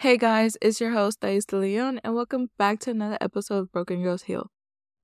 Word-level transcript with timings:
Hey 0.00 0.16
guys, 0.16 0.56
it's 0.62 0.80
your 0.80 0.92
host 0.92 1.20
Thais 1.20 1.44
De 1.44 1.56
Leon, 1.56 2.00
and 2.04 2.14
welcome 2.14 2.50
back 2.56 2.78
to 2.80 2.92
another 2.92 3.18
episode 3.20 3.58
of 3.58 3.72
Broken 3.72 4.02
Girls 4.02 4.22
Heal. 4.22 4.50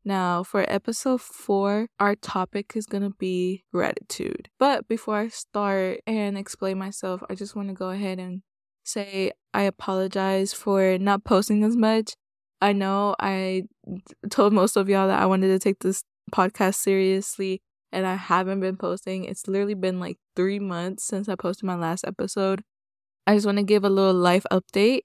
Now, 0.05 0.43
for 0.43 0.65
episode 0.69 1.21
four, 1.21 1.89
our 1.99 2.15
topic 2.15 2.73
is 2.75 2.87
gonna 2.87 3.11
be 3.11 3.65
gratitude. 3.73 4.49
But 4.59 4.87
before 4.87 5.17
I 5.17 5.29
start 5.29 6.01
and 6.07 6.39
explain 6.39 6.79
myself, 6.79 7.23
I 7.29 7.35
just 7.35 7.57
want 7.57 7.69
to 7.69 7.75
go 7.75 7.91
ahead 7.91 8.19
and 8.19 8.43
say 8.85 9.33
I 9.53 9.63
apologize 9.63 10.53
for 10.53 10.97
not 10.99 11.25
posting 11.25 11.65
as 11.65 11.77
much. 11.77 12.15
I 12.61 12.73
know 12.73 13.17
I 13.19 13.65
told 14.31 14.53
most 14.53 14.77
of 14.77 14.89
y'all 14.89 15.09
that 15.09 15.21
I 15.21 15.27
wanted 15.27 15.49
to 15.49 15.59
take 15.59 15.81
this 15.81 16.05
podcast 16.33 16.77
seriously, 16.77 17.63
and 17.95 18.07
I 18.07 18.17
haven't 18.17 18.59
been 18.59 18.77
posting. 18.77 19.25
It's 19.25 19.47
literally 19.47 19.75
been 19.75 20.01
like 20.01 20.19
three 20.35 20.59
months 20.59 21.05
since 21.05 21.29
I 21.29 21.37
posted 21.37 21.65
my 21.65 21.77
last 21.77 22.05
episode. 22.05 22.63
I 23.25 23.35
just 23.35 23.47
want 23.47 23.59
to 23.59 23.65
give 23.65 23.85
a 23.85 23.89
little 23.89 24.13
life 24.13 24.45
update 24.51 25.03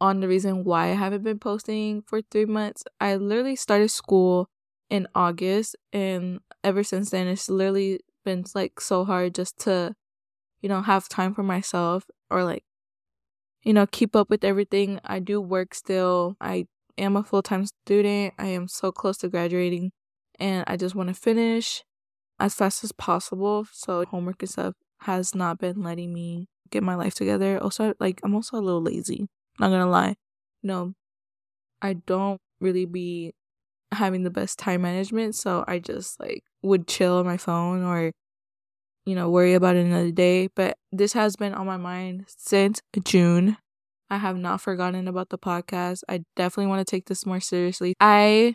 on 0.00 0.20
the 0.20 0.28
reason 0.28 0.62
why 0.62 0.90
I 0.90 0.94
haven't 0.94 1.24
been 1.24 1.38
posting 1.38 2.02
for 2.02 2.20
three 2.30 2.44
months. 2.44 2.84
I 3.00 3.16
literally 3.16 3.56
started 3.56 3.88
school 3.90 4.48
in 4.90 5.08
August, 5.14 5.76
and 5.94 6.40
ever 6.62 6.84
since 6.84 7.10
then, 7.10 7.26
it's 7.26 7.48
literally 7.48 8.00
been 8.22 8.44
like 8.54 8.80
so 8.80 9.06
hard 9.06 9.34
just 9.34 9.58
to, 9.60 9.94
you 10.60 10.68
know, 10.68 10.82
have 10.82 11.08
time 11.08 11.32
for 11.34 11.42
myself 11.42 12.04
or 12.30 12.44
like, 12.44 12.64
you 13.62 13.72
know, 13.72 13.86
keep 13.86 14.14
up 14.14 14.28
with 14.28 14.44
everything. 14.44 15.00
I 15.04 15.20
do 15.20 15.40
work 15.40 15.74
still. 15.74 16.36
I 16.38 16.66
am 16.98 17.16
a 17.16 17.24
full 17.24 17.42
time 17.42 17.64
student. 17.64 18.34
I 18.38 18.48
am 18.48 18.68
so 18.68 18.92
close 18.92 19.16
to 19.18 19.30
graduating, 19.30 19.92
and 20.38 20.64
I 20.66 20.76
just 20.76 20.94
want 20.94 21.08
to 21.08 21.14
finish 21.14 21.82
as 22.40 22.54
fast 22.54 22.84
as 22.84 22.92
possible. 22.92 23.66
So, 23.72 24.04
homework 24.06 24.42
and 24.42 24.50
stuff 24.50 24.74
has 25.02 25.34
not 25.34 25.58
been 25.58 25.82
letting 25.82 26.12
me 26.14 26.48
get 26.70 26.82
my 26.82 26.94
life 26.94 27.14
together. 27.14 27.58
Also, 27.62 27.94
like, 28.00 28.20
I'm 28.24 28.34
also 28.34 28.58
a 28.58 28.60
little 28.60 28.82
lazy. 28.82 29.28
Not 29.58 29.70
gonna 29.70 29.88
lie. 29.90 30.16
No, 30.62 30.94
I 31.82 31.94
don't 31.94 32.40
really 32.60 32.86
be 32.86 33.32
having 33.92 34.22
the 34.22 34.30
best 34.30 34.58
time 34.58 34.82
management. 34.82 35.34
So 35.34 35.64
I 35.68 35.78
just 35.78 36.20
like 36.20 36.44
would 36.62 36.88
chill 36.88 37.18
on 37.18 37.26
my 37.26 37.36
phone 37.36 37.84
or, 37.84 38.12
you 39.06 39.14
know, 39.14 39.30
worry 39.30 39.54
about 39.54 39.76
another 39.76 40.10
day. 40.12 40.48
But 40.54 40.76
this 40.92 41.12
has 41.14 41.36
been 41.36 41.54
on 41.54 41.66
my 41.66 41.76
mind 41.76 42.26
since 42.28 42.80
June. 43.04 43.56
I 44.10 44.18
have 44.18 44.36
not 44.36 44.60
forgotten 44.60 45.08
about 45.08 45.30
the 45.30 45.38
podcast. 45.38 46.02
I 46.08 46.22
definitely 46.36 46.68
want 46.68 46.86
to 46.86 46.90
take 46.90 47.06
this 47.06 47.26
more 47.26 47.40
seriously. 47.40 47.94
I 48.00 48.54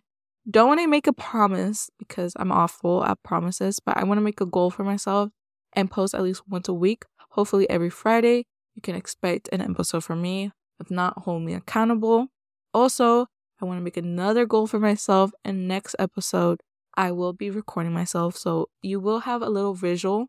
don't 0.49 0.67
want 0.67 0.79
to 0.79 0.87
make 0.87 1.07
a 1.07 1.13
promise 1.13 1.89
because 1.97 2.33
I'm 2.37 2.51
awful 2.51 3.03
at 3.03 3.21
promises, 3.23 3.79
but 3.83 3.97
I 3.97 4.03
want 4.03 4.17
to 4.17 4.23
make 4.23 4.41
a 4.41 4.45
goal 4.45 4.69
for 4.69 4.83
myself 4.83 5.29
and 5.73 5.89
post 5.89 6.13
at 6.13 6.23
least 6.23 6.43
once 6.47 6.67
a 6.67 6.73
week. 6.73 7.03
Hopefully, 7.31 7.69
every 7.69 7.89
Friday, 7.89 8.45
you 8.75 8.81
can 8.81 8.95
expect 8.95 9.49
an 9.51 9.61
episode 9.61 10.03
from 10.03 10.21
me 10.21 10.51
if 10.79 10.91
not, 10.91 11.19
hold 11.19 11.43
me 11.43 11.53
accountable. 11.53 12.27
Also, 12.73 13.27
I 13.61 13.65
want 13.65 13.79
to 13.79 13.83
make 13.83 13.97
another 13.97 14.45
goal 14.45 14.67
for 14.67 14.79
myself, 14.79 15.31
and 15.43 15.67
next 15.67 15.95
episode, 15.97 16.61
I 16.97 17.11
will 17.11 17.33
be 17.33 17.49
recording 17.49 17.93
myself. 17.93 18.35
So 18.35 18.69
you 18.81 18.99
will 18.99 19.21
have 19.21 19.41
a 19.41 19.49
little 19.49 19.73
visual 19.73 20.27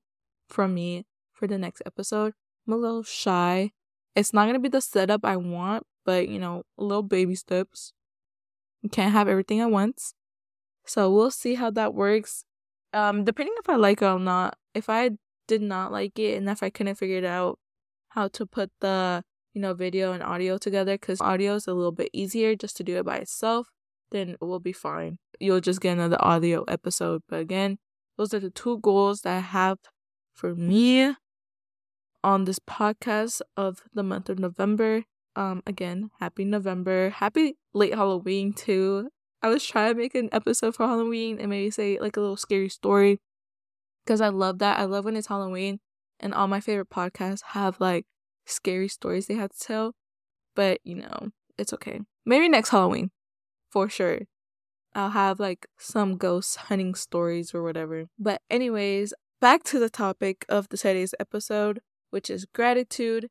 from 0.48 0.74
me 0.74 1.04
for 1.32 1.46
the 1.46 1.58
next 1.58 1.82
episode. 1.84 2.32
I'm 2.66 2.74
a 2.74 2.76
little 2.76 3.02
shy. 3.02 3.72
It's 4.14 4.32
not 4.32 4.44
going 4.44 4.54
to 4.54 4.60
be 4.60 4.68
the 4.68 4.80
setup 4.80 5.24
I 5.24 5.36
want, 5.36 5.84
but 6.04 6.28
you 6.28 6.38
know, 6.38 6.62
little 6.78 7.02
baby 7.02 7.34
steps. 7.34 7.92
You 8.86 8.90
can't 8.90 9.10
have 9.10 9.26
everything 9.26 9.58
at 9.58 9.70
once. 9.72 10.14
So 10.84 11.10
we'll 11.12 11.32
see 11.32 11.56
how 11.56 11.72
that 11.72 11.92
works. 11.92 12.44
Um, 12.92 13.24
depending 13.24 13.56
if 13.58 13.68
I 13.68 13.74
like 13.74 14.00
it 14.00 14.06
or 14.06 14.20
not. 14.20 14.56
If 14.74 14.88
I 14.88 15.10
did 15.48 15.60
not 15.60 15.90
like 15.90 16.16
it 16.20 16.36
and 16.36 16.48
if 16.48 16.62
I 16.62 16.70
couldn't 16.70 16.94
figure 16.94 17.18
it 17.18 17.24
out 17.24 17.58
how 18.10 18.28
to 18.28 18.46
put 18.46 18.70
the 18.80 19.24
you 19.56 19.60
know, 19.60 19.74
video 19.74 20.12
and 20.12 20.22
audio 20.22 20.56
together 20.56 20.94
because 20.94 21.20
audio 21.20 21.56
is 21.56 21.66
a 21.66 21.74
little 21.74 21.90
bit 21.90 22.10
easier 22.12 22.54
just 22.54 22.76
to 22.76 22.84
do 22.84 22.96
it 22.98 23.04
by 23.04 23.16
itself, 23.16 23.72
then 24.12 24.28
it 24.28 24.40
will 24.40 24.60
be 24.60 24.72
fine. 24.72 25.18
You'll 25.40 25.60
just 25.60 25.80
get 25.80 25.94
another 25.94 26.18
audio 26.20 26.62
episode. 26.68 27.22
But 27.28 27.40
again, 27.40 27.78
those 28.16 28.32
are 28.34 28.38
the 28.38 28.50
two 28.50 28.78
goals 28.78 29.22
that 29.22 29.36
I 29.36 29.40
have 29.40 29.78
for 30.32 30.54
me 30.54 31.16
on 32.22 32.44
this 32.44 32.60
podcast 32.60 33.40
of 33.56 33.80
the 33.92 34.04
month 34.04 34.28
of 34.28 34.38
November. 34.38 35.02
Um, 35.36 35.62
again, 35.66 36.10
happy 36.18 36.44
November. 36.44 37.10
Happy 37.10 37.56
late 37.74 37.94
Halloween 37.94 38.54
too. 38.54 39.10
I 39.42 39.48
was 39.48 39.64
trying 39.64 39.92
to 39.92 40.00
make 40.00 40.14
an 40.14 40.30
episode 40.32 40.74
for 40.74 40.86
Halloween 40.86 41.38
and 41.38 41.50
maybe 41.50 41.70
say 41.70 41.98
like 42.00 42.16
a 42.16 42.20
little 42.20 42.38
scary 42.38 42.70
story 42.70 43.20
because 44.04 44.20
I 44.20 44.28
love 44.28 44.58
that. 44.58 44.78
I 44.78 44.84
love 44.84 45.04
when 45.04 45.14
it's 45.16 45.28
Halloween 45.28 45.78
and 46.18 46.32
all 46.32 46.48
my 46.48 46.60
favorite 46.60 46.88
podcasts 46.88 47.42
have 47.48 47.78
like 47.80 48.06
scary 48.46 48.88
stories 48.88 49.26
they 49.26 49.34
have 49.34 49.50
to 49.50 49.58
tell. 49.58 49.94
But, 50.54 50.80
you 50.84 50.94
know, 50.94 51.28
it's 51.58 51.74
okay. 51.74 52.00
Maybe 52.24 52.48
next 52.48 52.70
Halloween, 52.70 53.10
for 53.70 53.90
sure. 53.90 54.22
I'll 54.94 55.10
have 55.10 55.38
like 55.38 55.66
some 55.78 56.16
ghost 56.16 56.56
hunting 56.56 56.94
stories 56.94 57.54
or 57.54 57.62
whatever. 57.62 58.06
But, 58.18 58.40
anyways, 58.48 59.12
back 59.40 59.62
to 59.64 59.78
the 59.78 59.90
topic 59.90 60.46
of 60.48 60.70
the 60.70 60.78
today's 60.78 61.14
episode, 61.20 61.80
which 62.10 62.30
is 62.30 62.46
gratitude. 62.46 63.28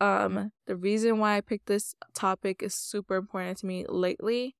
Um, 0.00 0.52
the 0.66 0.76
reason 0.76 1.18
why 1.18 1.36
I 1.36 1.40
picked 1.40 1.66
this 1.66 1.94
topic 2.14 2.62
is 2.62 2.74
super 2.74 3.16
important 3.16 3.58
to 3.58 3.66
me 3.66 3.86
lately. 3.88 4.56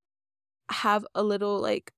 I 0.69 0.75
have 0.75 1.07
a 1.15 1.23
little 1.23 1.61
like 1.61 1.93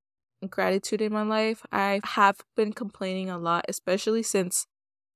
gratitude 0.51 1.03
in 1.03 1.13
my 1.13 1.23
life. 1.23 1.63
I 1.73 2.01
have 2.05 2.41
been 2.57 2.73
complaining 2.73 3.31
a 3.31 3.39
lot, 3.39 3.65
especially 3.69 4.23
since 4.23 4.67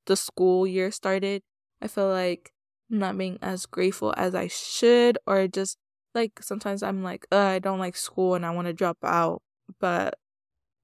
the 0.07 0.17
school 0.17 0.67
year 0.67 0.91
started. 0.91 1.43
I 1.83 1.89
feel 1.89 2.09
like 2.11 2.53
not 2.91 3.19
being 3.19 3.39
as 3.43 3.67
grateful 3.67 4.15
as 4.17 4.35
I 4.35 4.49
should, 4.49 5.19
or 5.27 5.49
just 5.49 5.79
like 6.15 6.43
sometimes 6.43 6.83
I'm 6.83 7.03
like, 7.05 7.27
I 7.33 7.59
don't 7.61 7.79
like 7.81 7.97
school 7.97 8.35
and 8.35 8.47
I 8.47 8.51
want 8.53 8.67
to 8.69 8.73
drop 8.75 8.99
out. 9.05 9.43
But, 9.81 10.17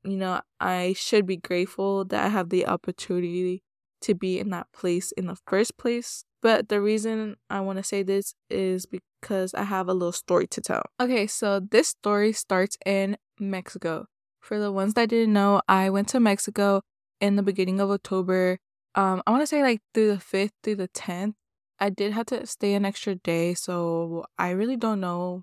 you 0.05 0.17
know, 0.17 0.41
I 0.61 0.95
should 0.95 1.27
be 1.27 1.37
grateful 1.37 2.05
that 2.07 2.25
I 2.25 2.29
have 2.29 2.51
the 2.51 2.67
opportunity 2.67 3.63
to 4.03 4.15
be 4.15 4.39
in 4.39 4.51
that 4.51 4.67
place 4.73 5.13
in 5.13 5.27
the 5.27 5.37
first 5.47 5.77
place. 5.79 6.25
But 6.43 6.69
the 6.69 6.81
reason 6.81 7.37
I 7.51 7.61
want 7.61 7.79
to 7.79 7.83
say 7.83 8.03
this 8.03 8.35
is 8.51 8.87
because 8.87 9.55
I 9.55 9.65
have 9.65 9.89
a 9.89 9.95
little 9.95 10.13
story 10.13 10.47
to 10.49 10.61
tell. 10.61 10.83
Okay, 11.01 11.27
so 11.27 11.61
this 11.61 11.89
story 11.89 12.33
starts 12.33 12.77
in 12.87 13.17
Mexico. 13.39 14.07
For 14.41 14.59
the 14.61 14.71
ones 14.71 14.95
that 14.95 15.09
didn't 15.09 15.33
know, 15.33 15.63
I 15.69 15.91
went 15.91 16.09
to 16.09 16.21
Mexico 16.21 16.83
in 17.21 17.37
the 17.37 17.43
beginning 17.43 17.81
of 17.81 17.91
October. 17.91 18.59
Um, 18.95 19.23
I 19.27 19.31
want 19.31 19.43
to 19.43 19.47
say 19.47 19.63
like 19.63 19.81
through 19.93 20.09
the 20.09 20.23
5th 20.23 20.53
through 20.63 20.77
the 20.77 20.89
10th. 20.89 21.35
I 21.79 21.91
did 21.91 22.13
have 22.13 22.27
to 22.27 22.47
stay 22.47 22.75
an 22.75 22.87
extra 22.87 23.17
day, 23.17 23.55
so 23.55 24.25
I 24.39 24.51
really 24.51 24.77
don't 24.77 25.01
know 25.01 25.43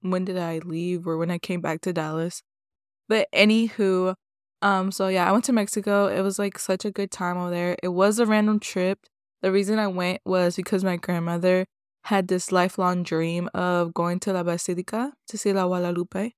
when 0.00 0.24
did 0.24 0.36
I 0.36 0.58
leave 0.58 1.06
or 1.06 1.16
when 1.16 1.30
I 1.30 1.38
came 1.38 1.60
back 1.60 1.80
to 1.82 1.92
Dallas. 1.92 2.42
But 3.08 3.28
anywho, 3.32 4.14
um, 4.62 4.92
so 4.92 5.08
yeah, 5.08 5.28
I 5.28 5.32
went 5.32 5.44
to 5.44 5.52
Mexico. 5.52 6.06
It 6.06 6.22
was 6.22 6.38
like 6.38 6.58
such 6.58 6.84
a 6.84 6.90
good 6.90 7.10
time 7.10 7.36
over 7.36 7.50
there. 7.50 7.76
It 7.82 7.88
was 7.88 8.18
a 8.18 8.26
random 8.26 8.60
trip. 8.60 9.00
The 9.42 9.52
reason 9.52 9.78
I 9.78 9.88
went 9.88 10.20
was 10.24 10.56
because 10.56 10.84
my 10.84 10.96
grandmother 10.96 11.66
had 12.04 12.28
this 12.28 12.52
lifelong 12.52 13.02
dream 13.02 13.48
of 13.54 13.94
going 13.94 14.20
to 14.20 14.32
La 14.32 14.42
Basilica 14.42 15.12
to 15.28 15.38
see 15.38 15.52
La 15.52 15.66
Guadalupe. 15.66 16.32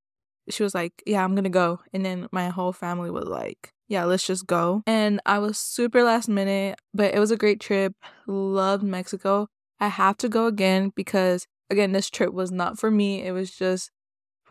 She 0.51 0.63
was 0.63 0.75
like, 0.75 1.03
Yeah, 1.07 1.25
I'm 1.25 1.35
gonna 1.35 1.49
go. 1.51 1.81
And 1.93 2.05
then 2.05 2.29
my 2.33 2.49
whole 2.49 2.73
family 2.73 3.11
was 3.11 3.27
like, 3.27 3.71
yeah, 3.89 4.05
let's 4.05 4.27
just 4.27 4.47
go. 4.47 4.83
And 4.87 5.21
I 5.27 5.39
was 5.39 5.59
super 5.59 6.03
last 6.03 6.29
minute, 6.29 6.79
but 6.95 7.15
it 7.15 7.19
was 7.19 7.31
a 7.31 7.37
great 7.37 7.61
trip. 7.61 7.95
Loved 8.27 8.83
Mexico. 8.83 9.49
I 9.79 9.89
have 9.89 10.17
to 10.19 10.29
go 10.29 10.47
again 10.47 10.93
because, 10.95 11.47
again, 11.69 11.93
this 11.93 12.09
trip 12.09 12.33
was 12.33 12.51
not 12.51 12.79
for 12.79 12.91
me. 12.91 13.23
It 13.23 13.33
was 13.33 13.51
just 13.51 13.91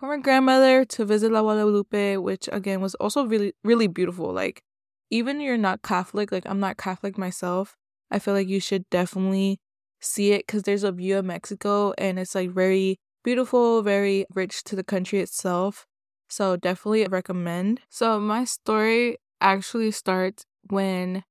for 0.03 0.09
my 0.09 0.21
grandmother 0.21 0.83
to 0.83 1.05
visit 1.05 1.31
La 1.31 1.41
Guadalupe, 1.41 2.17
which, 2.17 2.49
again, 2.51 2.81
was 2.81 2.93
also 2.95 3.25
really, 3.25 3.53
really 3.63 3.87
beautiful. 3.87 4.33
Like, 4.33 4.61
even 5.09 5.39
you're 5.39 5.57
not 5.57 5.81
Catholic, 5.81 6.29
like, 6.29 6.43
I'm 6.45 6.59
not 6.59 6.75
Catholic 6.75 7.17
myself, 7.17 7.77
I 8.11 8.19
feel 8.19 8.33
like 8.33 8.49
you 8.49 8.59
should 8.59 8.83
definitely 8.89 9.61
see 10.01 10.33
it 10.33 10.45
because 10.45 10.63
there's 10.63 10.83
a 10.83 10.91
view 10.91 11.19
of 11.19 11.23
Mexico 11.23 11.93
and 11.97 12.19
it's 12.19 12.35
like 12.35 12.49
very 12.49 12.97
beautiful, 13.23 13.81
very 13.81 14.25
rich 14.35 14.65
to 14.65 14.75
the 14.75 14.83
country 14.83 15.21
itself. 15.21 15.87
So 16.27 16.57
definitely 16.57 17.07
recommend. 17.07 17.79
So 17.89 18.19
my 18.19 18.43
story 18.43 19.19
actually 19.39 19.91
starts 19.91 20.43
when 20.69 21.23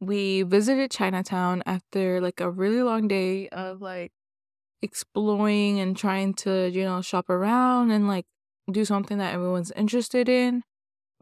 we 0.00 0.42
visited 0.42 0.90
Chinatown 0.90 1.62
after 1.66 2.20
like 2.20 2.40
a 2.40 2.50
really 2.50 2.82
long 2.82 3.06
day 3.06 3.48
of 3.50 3.80
like 3.80 4.10
exploring 4.82 5.80
and 5.80 5.96
trying 5.96 6.34
to, 6.34 6.68
you 6.70 6.84
know, 6.84 7.00
shop 7.00 7.30
around 7.30 7.90
and 7.90 8.08
like 8.08 8.26
do 8.70 8.84
something 8.84 9.18
that 9.18 9.34
everyone's 9.34 9.72
interested 9.72 10.28
in. 10.28 10.62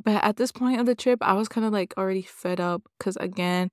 But 0.03 0.25
at 0.25 0.37
this 0.37 0.51
point 0.51 0.81
of 0.81 0.87
the 0.87 0.95
trip, 0.95 1.19
I 1.23 1.35
was 1.35 1.49
kind 1.49 1.67
of 1.67 1.73
like 1.73 1.95
already 1.97 2.23
fed 2.23 2.59
up 2.61 2.83
because 2.99 3.17
again, 3.17 3.69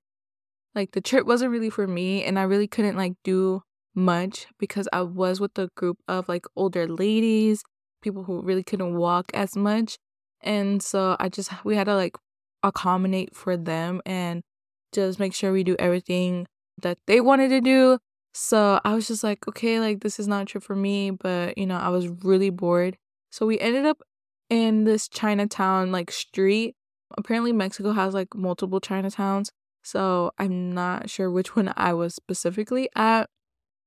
like 0.74 0.92
the 0.92 1.00
trip 1.00 1.26
wasn't 1.26 1.50
really 1.50 1.70
for 1.70 1.86
me 1.86 2.22
and 2.24 2.38
I 2.38 2.42
really 2.42 2.68
couldn't 2.68 2.96
like 2.96 3.14
do 3.24 3.62
much 3.94 4.46
because 4.58 4.88
I 4.92 5.02
was 5.02 5.40
with 5.40 5.58
a 5.58 5.68
group 5.76 5.98
of 6.06 6.28
like 6.28 6.46
older 6.54 6.86
ladies, 6.86 7.62
people 8.02 8.24
who 8.24 8.42
really 8.42 8.62
couldn't 8.62 8.94
walk 8.94 9.30
as 9.34 9.56
much. 9.56 9.98
And 10.42 10.82
so 10.82 11.16
I 11.18 11.28
just 11.28 11.50
we 11.64 11.76
had 11.76 11.84
to 11.84 11.94
like 11.94 12.16
accommodate 12.62 13.34
for 13.34 13.56
them 13.56 14.02
and 14.04 14.42
just 14.92 15.18
make 15.18 15.34
sure 15.34 15.52
we 15.52 15.64
do 15.64 15.76
everything 15.78 16.46
that 16.80 16.98
they 17.06 17.20
wanted 17.20 17.48
to 17.48 17.60
do. 17.60 17.98
So 18.40 18.80
I 18.84 18.94
was 18.94 19.08
just 19.08 19.24
like, 19.24 19.48
okay, 19.48 19.80
like 19.80 19.98
this 19.98 20.20
is 20.20 20.28
not 20.28 20.42
a 20.42 20.44
trip 20.44 20.62
for 20.62 20.76
me, 20.76 21.10
but 21.10 21.58
you 21.58 21.66
know, 21.66 21.76
I 21.76 21.88
was 21.88 22.06
really 22.22 22.50
bored. 22.50 22.96
So 23.32 23.46
we 23.46 23.58
ended 23.58 23.84
up 23.84 24.00
in 24.48 24.84
this 24.84 25.08
Chinatown 25.08 25.90
like 25.90 26.12
street. 26.12 26.76
Apparently 27.16 27.52
Mexico 27.52 27.90
has 27.90 28.14
like 28.14 28.36
multiple 28.36 28.80
Chinatowns. 28.80 29.50
So 29.82 30.30
I'm 30.38 30.72
not 30.72 31.10
sure 31.10 31.32
which 31.32 31.56
one 31.56 31.72
I 31.76 31.92
was 31.94 32.14
specifically 32.14 32.88
at, 32.94 33.28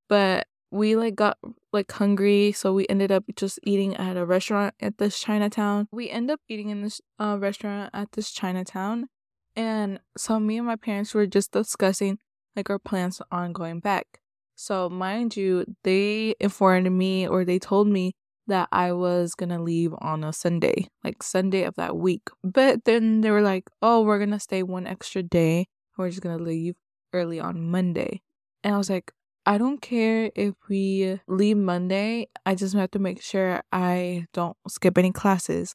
but 0.10 0.48
we 0.70 0.98
like 0.98 1.16
got 1.16 1.38
like 1.72 1.90
hungry, 1.90 2.52
so 2.52 2.74
we 2.74 2.86
ended 2.90 3.10
up 3.10 3.24
just 3.38 3.58
eating 3.64 3.96
at 3.96 4.18
a 4.18 4.26
restaurant 4.26 4.76
at 4.82 4.98
this 4.98 5.18
Chinatown. 5.18 5.88
We 5.94 6.10
end 6.10 6.30
up 6.30 6.42
eating 6.50 6.70
in 6.70 6.82
this 6.82 7.00
uh, 7.18 7.38
restaurant 7.40 7.90
at 7.94 8.12
this 8.12 8.32
Chinatown, 8.32 9.08
and 9.56 10.02
so 10.18 10.42
me 10.42 10.58
and 10.58 10.68
my 10.68 10.76
parents 10.76 11.14
were 11.14 11.26
just 11.26 11.52
discussing 11.54 12.20
like 12.56 12.70
our 12.70 12.80
plans 12.80 13.22
on 13.32 13.54
going 13.54 13.80
back. 13.80 14.21
So 14.62 14.90
mind 14.92 15.36
you, 15.36 15.66
they 15.84 16.36
informed 16.40 16.92
me 16.92 17.28
or 17.28 17.44
they 17.44 17.58
told 17.58 17.88
me 17.88 18.14
that 18.46 18.70
I 18.72 18.92
was 18.94 19.34
gonna 19.34 19.60
leave 19.62 19.92
on 20.00 20.24
a 20.24 20.32
Sunday, 20.32 20.88
like 21.04 21.24
Sunday 21.24 21.64
of 21.64 21.74
that 21.78 21.98
week. 21.98 22.30
But 22.44 22.86
then 22.86 23.22
they 23.22 23.32
were 23.32 23.42
like, 23.42 23.70
"Oh, 23.82 24.04
we're 24.04 24.20
gonna 24.20 24.40
stay 24.40 24.62
one 24.62 24.86
extra 24.86 25.24
day. 25.24 25.66
We're 25.98 26.10
just 26.10 26.22
gonna 26.22 26.38
leave 26.44 26.76
early 27.12 27.40
on 27.40 27.72
Monday." 27.72 28.22
And 28.64 28.76
I 28.76 28.78
was 28.78 28.90
like, 28.90 29.12
I 29.48 29.58
don't 29.58 29.82
care 29.82 30.32
if 30.36 30.54
we 30.70 31.20
leave 31.28 31.58
Monday. 31.58 32.28
I 32.46 32.54
just 32.54 32.76
have 32.76 32.92
to 32.92 33.00
make 33.00 33.20
sure 33.24 33.64
I 33.72 34.28
don't 34.34 34.56
skip 34.68 34.96
any 35.00 35.12
classes. 35.12 35.74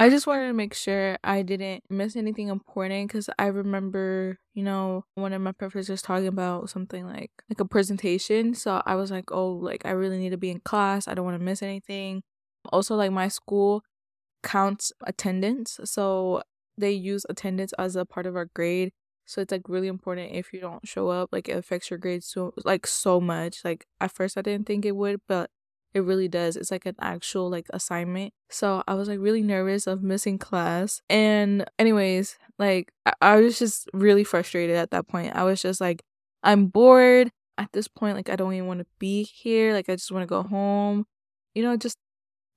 I 0.00 0.10
just 0.10 0.28
wanted 0.28 0.46
to 0.46 0.52
make 0.52 0.74
sure 0.74 1.18
I 1.24 1.42
didn't 1.42 1.82
miss 1.90 2.14
anything 2.14 2.48
important 2.48 3.08
because 3.08 3.28
I 3.38 3.46
remember, 3.46 4.38
you 4.54 4.62
know, 4.62 5.04
one 5.16 5.32
of 5.32 5.42
my 5.42 5.50
professors 5.52 6.02
talking 6.02 6.28
about 6.28 6.70
something 6.70 7.04
like 7.04 7.32
like 7.50 7.58
a 7.60 7.64
presentation. 7.64 8.54
So 8.54 8.80
I 8.86 8.94
was 8.94 9.10
like, 9.10 9.32
oh, 9.32 9.48
like 9.54 9.84
I 9.84 9.90
really 9.90 10.18
need 10.18 10.30
to 10.30 10.36
be 10.36 10.50
in 10.50 10.60
class. 10.60 11.08
I 11.08 11.14
don't 11.14 11.24
want 11.24 11.36
to 11.38 11.44
miss 11.44 11.62
anything. 11.62 12.22
Also, 12.72 12.94
like 12.96 13.10
my 13.12 13.26
school 13.28 13.82
counts 14.42 14.92
attendance, 15.06 15.80
so 15.84 16.42
they 16.78 16.92
use 16.92 17.26
attendance 17.30 17.72
as 17.78 17.96
a 17.96 18.06
part 18.06 18.26
of 18.26 18.36
our 18.36 18.48
grade. 18.54 18.92
So 19.26 19.42
it's 19.42 19.52
like 19.52 19.68
really 19.68 19.88
important 19.88 20.34
if 20.34 20.52
you 20.52 20.60
don't 20.60 20.86
show 20.88 21.08
up, 21.10 21.30
like 21.32 21.48
it 21.48 21.56
affects 21.56 21.90
your 21.90 21.98
grades 21.98 22.26
so 22.28 22.52
like 22.64 22.86
so 22.86 23.20
much. 23.20 23.64
Like 23.64 23.86
at 24.00 24.12
first 24.12 24.38
I 24.38 24.42
didn't 24.42 24.66
think 24.68 24.86
it 24.86 24.96
would, 24.96 25.20
but 25.28 25.50
it 25.94 26.00
really 26.00 26.28
does. 26.28 26.56
It's 26.56 26.70
like 26.70 26.86
an 26.86 26.96
actual 27.00 27.50
like 27.50 27.66
assignment. 27.70 28.32
So 28.50 28.82
I 28.86 28.94
was 28.94 29.08
like 29.08 29.18
really 29.20 29.42
nervous 29.42 29.86
of 29.86 30.02
missing 30.02 30.38
class. 30.38 31.00
And 31.08 31.64
anyways, 31.78 32.38
like 32.58 32.92
I, 33.06 33.12
I 33.20 33.36
was 33.40 33.58
just 33.58 33.88
really 33.92 34.24
frustrated 34.24 34.76
at 34.76 34.90
that 34.90 35.08
point. 35.08 35.34
I 35.34 35.44
was 35.44 35.62
just 35.62 35.80
like, 35.80 36.02
I'm 36.42 36.66
bored. 36.66 37.30
At 37.56 37.72
this 37.72 37.88
point, 37.88 38.16
like 38.16 38.30
I 38.30 38.36
don't 38.36 38.54
even 38.54 38.68
want 38.68 38.80
to 38.80 38.86
be 39.00 39.24
here. 39.24 39.72
Like 39.72 39.88
I 39.88 39.96
just 39.96 40.12
want 40.12 40.22
to 40.22 40.28
go 40.28 40.44
home. 40.44 41.06
You 41.54 41.64
know, 41.64 41.76
just 41.76 41.98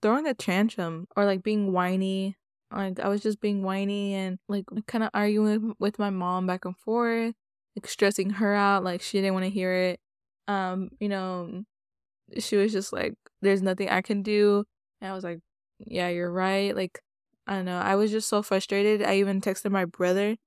throwing 0.03 0.27
a 0.27 0.33
tantrum 0.35 1.07
or 1.15 1.25
like 1.25 1.41
being 1.41 1.71
whiny 1.71 2.37
like 2.71 2.99
I 2.99 3.09
was 3.09 3.21
just 3.21 3.41
being 3.41 3.63
whiny 3.63 4.13
and 4.13 4.39
like 4.47 4.65
kind 4.87 5.03
of 5.03 5.09
arguing 5.13 5.75
with 5.79 5.99
my 5.99 6.09
mom 6.09 6.47
back 6.47 6.65
and 6.65 6.77
forth, 6.77 7.33
like 7.75 7.87
stressing 7.87 8.31
her 8.31 8.53
out. 8.53 8.83
Like 8.83 9.01
she 9.01 9.19
didn't 9.19 9.33
want 9.33 9.45
to 9.45 9.51
hear 9.51 9.73
it. 9.73 9.99
Um, 10.47 10.89
you 10.99 11.09
know, 11.09 11.63
she 12.39 12.57
was 12.57 12.71
just 12.71 12.93
like, 12.93 13.13
"There's 13.41 13.61
nothing 13.61 13.89
I 13.89 14.01
can 14.01 14.23
do," 14.23 14.65
and 15.01 15.11
I 15.11 15.15
was 15.15 15.23
like, 15.23 15.39
"Yeah, 15.79 16.09
you're 16.09 16.31
right." 16.31 16.75
Like 16.75 16.99
I 17.47 17.55
don't 17.55 17.65
know. 17.65 17.79
I 17.79 17.95
was 17.95 18.11
just 18.11 18.29
so 18.29 18.41
frustrated. 18.43 19.03
I 19.03 19.15
even 19.17 19.41
texted 19.41 19.71
my 19.71 19.85
brother, 19.85 20.37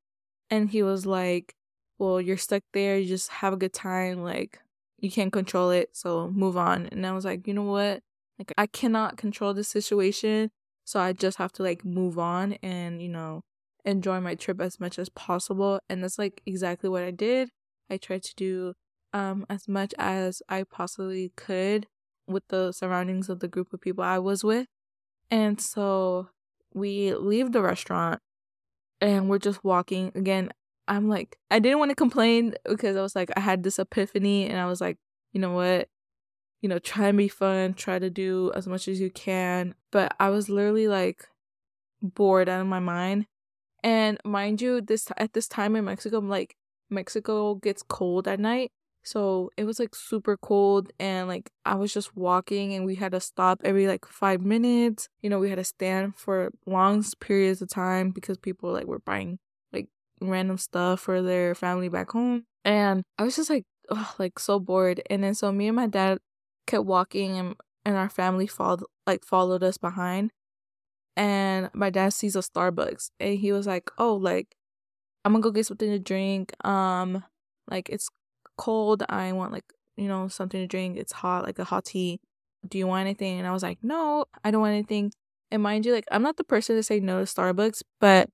and 0.51 0.71
he 0.71 0.83
was 0.83 1.07
like, 1.07 1.55
"Well, 1.99 2.21
you're 2.21 2.37
stuck 2.37 2.63
there. 2.73 2.99
You 2.99 3.07
just 3.09 3.31
have 3.31 3.53
a 3.53 3.57
good 3.57 3.73
time. 3.73 4.23
Like 4.23 4.61
you 4.99 5.11
can't 5.11 5.33
control 5.33 5.71
it, 5.71 5.91
so 5.97 6.31
move 6.31 6.57
on." 6.57 6.87
And 6.89 7.07
I 7.07 7.13
was 7.13 7.25
like, 7.25 7.47
"You 7.47 7.55
know 7.55 7.65
what? 7.65 8.03
Like 8.39 8.53
I 8.59 8.67
cannot 8.67 9.17
control 9.17 9.55
the 9.55 9.65
situation." 9.65 10.51
So 10.85 11.01
I 11.01 11.13
just 11.15 11.39
have 11.39 11.53
to 11.53 11.63
like 11.63 11.85
move 11.85 12.19
on 12.19 12.55
and, 12.63 13.01
you 13.03 13.09
know, 13.09 13.43
enjoy 13.87 14.21
my 14.21 14.35
trip 14.35 14.61
as 14.61 14.79
much 14.81 14.99
as 14.99 15.09
possible. 15.11 15.81
And 15.89 16.03
that's 16.05 16.19
like 16.19 16.43
exactly 16.47 16.91
what 16.91 17.03
I 17.03 17.11
did. 17.11 17.49
I 17.91 17.97
tried 17.97 18.23
to 18.25 18.35
do 18.37 18.75
um 19.15 19.47
as 19.49 19.69
much 19.69 19.95
as 19.99 20.43
I 20.49 20.65
possibly 20.65 21.33
could 21.37 21.87
with 22.27 22.45
the 22.49 22.73
surroundings 22.73 23.31
of 23.31 23.41
the 23.41 23.49
group 23.49 23.73
of 23.73 23.81
people 23.81 24.05
I 24.05 24.19
was 24.19 24.45
with. 24.45 24.67
And 25.31 25.61
so 25.61 26.29
we 26.75 27.15
leave 27.15 27.53
the 27.53 27.63
restaurant 27.63 28.21
and 29.01 29.31
we're 29.31 29.39
just 29.39 29.65
walking. 29.65 30.13
Again, 30.15 30.51
I'm 30.89 31.09
like, 31.09 31.39
I 31.51 31.59
didn't 31.61 31.79
want 31.79 31.91
to 31.91 31.97
complain 31.97 32.55
because 32.69 32.97
I 32.97 33.03
was 33.03 33.17
like, 33.17 33.31
I 33.37 33.41
had 33.41 33.63
this 33.63 33.79
epiphany 33.79 34.49
and 34.49 34.59
I 34.59 34.67
was 34.67 34.81
like, 34.81 34.99
you 35.33 35.41
know 35.41 35.53
what? 35.53 35.89
you 36.65 36.69
know, 36.69 36.79
try 36.79 37.09
and 37.09 37.19
be 37.19 37.29
fun, 37.29 37.75
try 37.75 37.99
to 37.99 38.09
do 38.09 38.51
as 38.55 38.67
much 38.67 38.89
as 38.89 38.99
you 38.99 39.11
can. 39.11 39.75
But 39.93 40.17
I 40.19 40.31
was 40.31 40.49
literally 40.49 40.89
like 40.89 41.29
bored 42.01 42.49
out 42.49 42.63
of 42.63 42.67
my 42.67 42.81
mind. 42.81 43.27
And 43.83 44.19
mind 44.25 44.63
you, 44.63 44.81
this 44.81 45.09
at 45.19 45.35
this 45.35 45.47
time 45.47 45.77
in 45.77 45.85
Mexico, 45.85 46.17
I'm 46.17 46.31
like 46.31 46.57
Mexico 46.89 47.57
gets 47.57 47.83
cold 47.83 48.27
at 48.27 48.41
night. 48.41 48.73
So 49.05 49.51
it 49.57 49.65
was 49.65 49.79
like 49.79 49.95
super 49.95 50.37
cold 50.37 50.93
and 50.99 51.29
like 51.29 51.51
I 51.65 51.75
was 51.77 51.93
just 51.93 52.17
walking 52.17 52.75
and 52.75 52.87
we 52.87 52.95
had 52.95 53.13
to 53.13 53.21
stop 53.21 53.61
every 53.65 53.87
like 53.87 54.07
five 54.07 54.41
minutes. 54.41 55.09
You 55.23 55.31
know, 55.31 55.39
we 55.39 55.51
had 55.51 55.59
to 55.59 55.65
stand 55.65 56.17
for 56.17 56.51
long 56.67 57.05
periods 57.21 57.63
of 57.63 57.69
time 57.69 58.11
because 58.11 58.39
people 58.39 58.73
like 58.73 58.87
were 58.87 59.01
buying 59.01 59.39
like 59.73 59.89
random 60.21 60.59
stuff 60.59 61.01
for 61.01 61.23
their 61.23 61.55
family 61.55 61.89
back 61.89 62.11
home. 62.11 62.45
And 62.65 63.03
I 63.19 63.25
was 63.25 63.37
just 63.37 63.51
like, 63.51 63.65
like 64.19 64.39
so 64.39 64.59
bored. 64.59 65.03
And 65.11 65.23
then 65.23 65.35
so 65.35 65.53
me 65.53 65.69
and 65.69 65.77
my 65.77 65.87
dad 65.87 66.19
kept 66.67 66.85
walking 66.85 67.39
and 67.39 67.55
and 67.85 67.97
our 67.97 68.09
family 68.09 68.47
followed 68.47 68.85
like 69.07 69.25
followed 69.25 69.63
us 69.63 69.77
behind 69.77 70.31
and 71.17 71.71
my 71.75 71.91
dad 71.91 72.13
sees 72.13 72.37
a 72.37 72.41
starbucks 72.41 73.11
and 73.21 73.39
he 73.39 73.53
was 73.53 73.67
like 73.67 73.91
oh 73.99 74.15
like 74.15 74.57
i'm 75.25 75.33
gonna 75.33 75.43
go 75.43 75.51
get 75.51 75.67
something 75.67 75.91
to 75.91 75.99
drink 75.99 76.53
um 76.67 77.23
like 77.71 77.89
it's 77.89 78.09
cold 78.57 79.03
i 79.09 79.33
want 79.33 79.53
like 79.53 79.65
you 79.97 80.09
know 80.09 80.29
something 80.29 80.61
to 80.61 80.67
drink 80.67 80.97
it's 80.97 81.13
hot 81.13 81.45
like 81.45 81.59
a 81.59 81.65
hot 81.65 81.85
tea 81.85 82.21
do 82.67 82.79
you 82.79 82.87
want 82.87 83.03
anything 83.03 83.39
and 83.39 83.47
i 83.47 83.53
was 83.53 83.63
like 83.63 83.79
no 83.83 84.25
i 84.45 84.51
don't 84.51 84.61
want 84.61 84.73
anything 84.73 85.13
and 85.51 85.63
mind 85.63 85.85
you 85.85 85.93
like 85.93 86.07
i'm 86.11 86.23
not 86.23 86.37
the 86.37 86.45
person 86.45 86.77
to 86.77 86.83
say 86.83 87.01
no 87.01 87.25
to 87.25 87.25
starbucks 87.25 87.83
but 88.01 88.29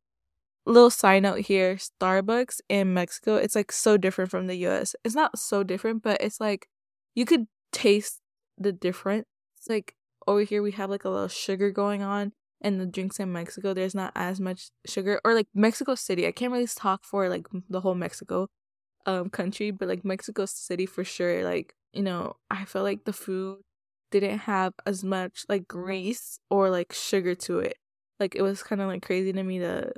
little 0.67 0.91
side 0.91 1.23
note 1.23 1.41
here 1.41 1.77
starbucks 1.77 2.61
in 2.69 2.95
mexico 2.95 3.37
it's 3.37 3.57
like 3.57 3.73
so 3.73 3.97
different 3.97 4.31
from 4.31 4.47
the 4.47 4.57
us 4.57 4.95
it's 5.05 5.15
not 5.15 5.39
so 5.39 5.63
different 5.63 6.03
but 6.03 6.21
it's 6.21 6.41
like 6.41 6.69
you 7.15 7.25
could 7.25 7.47
taste 7.73 8.21
the 8.59 8.73
difference. 8.73 9.27
Like 9.69 9.95
over 10.27 10.43
here, 10.43 10.63
we 10.63 10.73
have 10.73 10.91
like 10.91 11.05
a 11.05 11.11
little 11.11 11.29
sugar 11.29 11.71
going 11.71 12.03
on, 12.03 12.33
and 12.61 12.81
the 12.81 12.87
drinks 12.87 13.19
in 13.19 13.33
Mexico, 13.33 13.75
there's 13.75 13.95
not 13.95 14.13
as 14.15 14.41
much 14.41 14.71
sugar. 14.87 15.21
Or 15.25 15.35
like 15.35 15.49
Mexico 15.55 15.95
City, 15.95 16.27
I 16.27 16.33
can't 16.33 16.53
really 16.53 16.67
talk 16.67 17.05
for 17.05 17.29
like 17.29 17.47
the 17.69 17.81
whole 17.81 17.95
Mexico 17.95 18.49
um 19.07 19.31
country, 19.31 19.71
but 19.71 19.89
like 19.89 20.05
Mexico 20.05 20.47
City 20.47 20.87
for 20.87 21.05
sure. 21.05 21.45
Like 21.45 21.75
you 21.93 22.03
know, 22.03 22.37
I 22.51 22.65
felt 22.65 22.85
like 22.85 23.05
the 23.05 23.13
food 23.13 23.61
didn't 24.11 24.41
have 24.41 24.75
as 24.87 25.05
much 25.05 25.45
like 25.49 25.69
grease 25.69 26.41
or 26.51 26.71
like 26.71 26.93
sugar 26.93 27.35
to 27.35 27.61
it. 27.61 27.77
Like 28.21 28.35
it 28.35 28.43
was 28.43 28.63
kind 28.63 28.81
of 28.81 28.89
like 28.89 29.03
crazy 29.03 29.33
to 29.33 29.43
me 29.43 29.59
to 29.61 29.93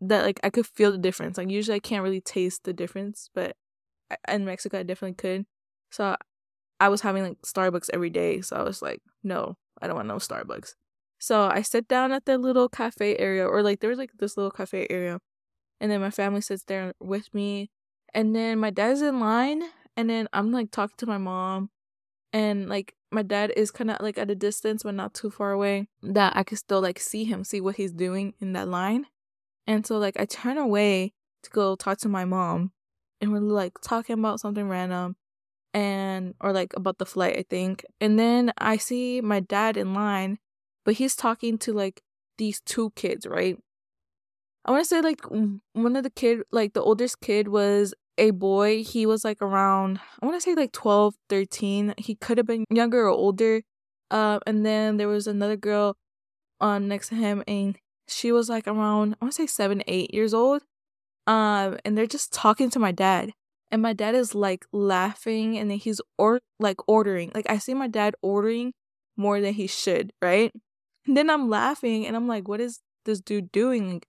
that 0.00 0.24
like 0.24 0.40
I 0.42 0.50
could 0.50 0.66
feel 0.66 0.92
the 0.92 0.98
difference. 0.98 1.38
Like 1.38 1.50
usually 1.50 1.76
I 1.76 1.80
can't 1.80 2.02
really 2.02 2.20
taste 2.20 2.64
the 2.64 2.72
difference, 2.72 3.30
but 3.34 3.56
in 4.28 4.44
Mexico 4.44 4.80
I 4.80 4.82
definitely 4.84 5.16
could. 5.16 5.46
So 5.90 6.16
I 6.80 6.88
was 6.88 7.02
having 7.02 7.24
like 7.24 7.42
Starbucks 7.42 7.90
every 7.94 8.10
day. 8.10 8.40
So 8.42 8.56
I 8.56 8.62
was 8.62 8.82
like, 8.82 9.02
no, 9.24 9.56
I 9.82 9.86
don't 9.86 9.96
want 9.96 10.08
no 10.08 10.16
Starbucks. 10.16 10.74
So 11.20 11.48
I 11.48 11.62
sit 11.62 11.88
down 11.88 12.12
at 12.12 12.26
the 12.26 12.38
little 12.38 12.68
cafe 12.68 13.16
area, 13.18 13.46
or 13.46 13.62
like 13.62 13.80
there 13.80 13.90
was 13.90 13.98
like 13.98 14.12
this 14.18 14.36
little 14.36 14.50
cafe 14.52 14.86
area. 14.90 15.20
And 15.80 15.90
then 15.90 16.00
my 16.00 16.10
family 16.10 16.40
sits 16.42 16.64
there 16.64 16.94
with 17.00 17.34
me. 17.34 17.70
And 18.14 18.34
then 18.34 18.58
my 18.58 18.70
dad's 18.70 19.02
in 19.02 19.20
line. 19.20 19.62
And 19.96 20.10
then 20.10 20.28
I'm 20.32 20.52
like 20.52 20.70
talking 20.70 20.96
to 20.98 21.06
my 21.06 21.18
mom. 21.18 21.70
And 22.32 22.68
like 22.68 22.94
my 23.10 23.22
dad 23.22 23.52
is 23.56 23.70
kind 23.70 23.90
of 23.90 23.98
like 24.00 24.18
at 24.18 24.30
a 24.30 24.34
distance, 24.34 24.82
but 24.82 24.94
not 24.94 25.14
too 25.14 25.30
far 25.30 25.52
away, 25.52 25.88
that 26.02 26.36
I 26.36 26.42
could 26.42 26.58
still 26.58 26.80
like 26.80 26.98
see 26.98 27.24
him, 27.24 27.44
see 27.44 27.60
what 27.60 27.76
he's 27.76 27.92
doing 27.92 28.34
in 28.40 28.52
that 28.52 28.68
line. 28.68 29.06
And 29.66 29.86
so 29.86 29.98
like 29.98 30.18
I 30.18 30.26
turn 30.26 30.58
away 30.58 31.14
to 31.42 31.50
go 31.50 31.76
talk 31.76 31.98
to 31.98 32.08
my 32.08 32.24
mom. 32.24 32.72
And 33.20 33.32
we're 33.32 33.40
like 33.40 33.80
talking 33.80 34.18
about 34.18 34.40
something 34.40 34.68
random 34.68 35.16
and 35.72 36.34
or 36.40 36.52
like 36.52 36.72
about 36.76 36.98
the 36.98 37.06
flight, 37.06 37.36
I 37.38 37.44
think. 37.48 37.84
And 38.00 38.18
then 38.18 38.52
I 38.58 38.76
see 38.76 39.20
my 39.20 39.40
dad 39.40 39.76
in 39.76 39.94
line, 39.94 40.38
but 40.84 40.94
he's 40.94 41.16
talking 41.16 41.58
to 41.58 41.72
like 41.72 42.02
these 42.38 42.60
two 42.60 42.90
kids, 42.96 43.26
right? 43.26 43.58
I 44.66 44.72
want 44.72 44.82
to 44.82 44.88
say 44.88 45.00
like 45.00 45.20
one 45.30 45.96
of 45.96 46.02
the 46.02 46.10
kid, 46.10 46.42
like 46.50 46.74
the 46.74 46.82
oldest 46.82 47.20
kid 47.20 47.48
was 47.48 47.94
a 48.18 48.32
boy. 48.32 48.82
He 48.82 49.06
was 49.06 49.24
like 49.24 49.40
around 49.40 50.00
I 50.20 50.26
want 50.26 50.36
to 50.36 50.40
say 50.40 50.54
like 50.54 50.72
12, 50.72 51.14
13. 51.28 51.94
He 51.98 52.16
could 52.16 52.38
have 52.38 52.46
been 52.46 52.64
younger 52.68 53.04
or 53.04 53.10
older. 53.10 53.62
Um 54.10 54.40
and 54.46 54.66
then 54.66 54.96
there 54.96 55.08
was 55.08 55.26
another 55.26 55.56
girl 55.56 55.96
on 56.60 56.82
um, 56.82 56.88
next 56.88 57.10
to 57.10 57.14
him 57.14 57.44
and 57.46 57.76
she 58.08 58.32
was 58.32 58.48
like 58.48 58.66
around 58.66 59.14
I 59.20 59.24
want 59.24 59.34
to 59.34 59.42
say 59.42 59.46
7, 59.46 59.82
8 59.86 60.12
years 60.12 60.34
old. 60.34 60.62
Um, 61.26 61.78
and 61.84 61.96
they're 61.96 62.06
just 62.06 62.32
talking 62.32 62.70
to 62.70 62.78
my 62.78 62.92
dad. 62.92 63.32
And 63.70 63.82
my 63.82 63.92
dad 63.92 64.14
is 64.14 64.34
like 64.34 64.64
laughing 64.72 65.58
and 65.58 65.70
then 65.70 65.78
he's 65.78 66.00
or 66.18 66.40
like 66.60 66.76
ordering. 66.88 67.32
Like 67.34 67.46
I 67.48 67.58
see 67.58 67.74
my 67.74 67.88
dad 67.88 68.14
ordering 68.22 68.72
more 69.16 69.40
than 69.40 69.54
he 69.54 69.66
should, 69.66 70.12
right? 70.22 70.52
And 71.06 71.16
then 71.16 71.30
I'm 71.30 71.48
laughing 71.48 72.06
and 72.06 72.16
I'm 72.16 72.28
like, 72.28 72.48
what 72.48 72.60
is 72.60 72.80
this 73.04 73.20
dude 73.20 73.50
doing? 73.52 74.02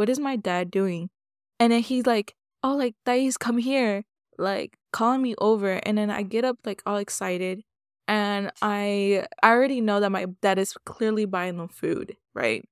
What 0.00 0.08
is 0.08 0.18
my 0.18 0.36
dad 0.36 0.70
doing? 0.70 1.10
And 1.58 1.74
then 1.74 1.82
he's 1.82 2.06
like, 2.06 2.34
oh, 2.62 2.74
like, 2.74 2.94
Thais, 3.04 3.36
come 3.36 3.58
here. 3.58 4.04
Like, 4.38 4.78
calling 4.94 5.20
me 5.20 5.34
over. 5.36 5.72
And 5.72 5.98
then 5.98 6.10
I 6.10 6.22
get 6.22 6.42
up, 6.42 6.56
like, 6.64 6.80
all 6.86 6.96
excited. 6.96 7.60
And 8.08 8.50
I, 8.62 9.26
I 9.42 9.50
already 9.50 9.82
know 9.82 10.00
that 10.00 10.08
my 10.08 10.24
dad 10.40 10.58
is 10.58 10.72
clearly 10.86 11.26
buying 11.26 11.58
them 11.58 11.68
food, 11.68 12.16
right? 12.34 12.66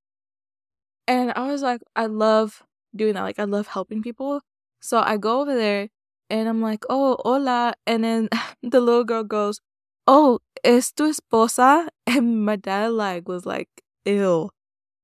And 1.07 1.31
I 1.35 1.51
was 1.51 1.61
like, 1.61 1.81
I 1.95 2.07
love 2.07 2.63
doing 2.95 3.13
that. 3.13 3.21
Like, 3.21 3.37
I 3.37 3.43
love 3.43 3.67
helping 3.67 4.01
people. 4.01 4.41
So 4.79 4.97
I 4.97 5.17
go 5.17 5.41
over 5.41 5.53
there 5.53 5.89
and 6.31 6.49
I'm 6.49 6.63
like, 6.63 6.83
oh, 6.89 7.17
hola. 7.23 7.75
And 7.85 8.03
then 8.03 8.29
the 8.63 8.81
little 8.81 9.03
girl 9.03 9.23
goes, 9.23 9.61
oh, 10.07 10.39
es 10.63 10.91
tu 10.91 11.03
esposa? 11.03 11.89
And 12.07 12.43
my 12.43 12.55
dad, 12.55 12.93
like, 12.93 13.27
was 13.27 13.45
like, 13.45 13.69
ew, 14.03 14.49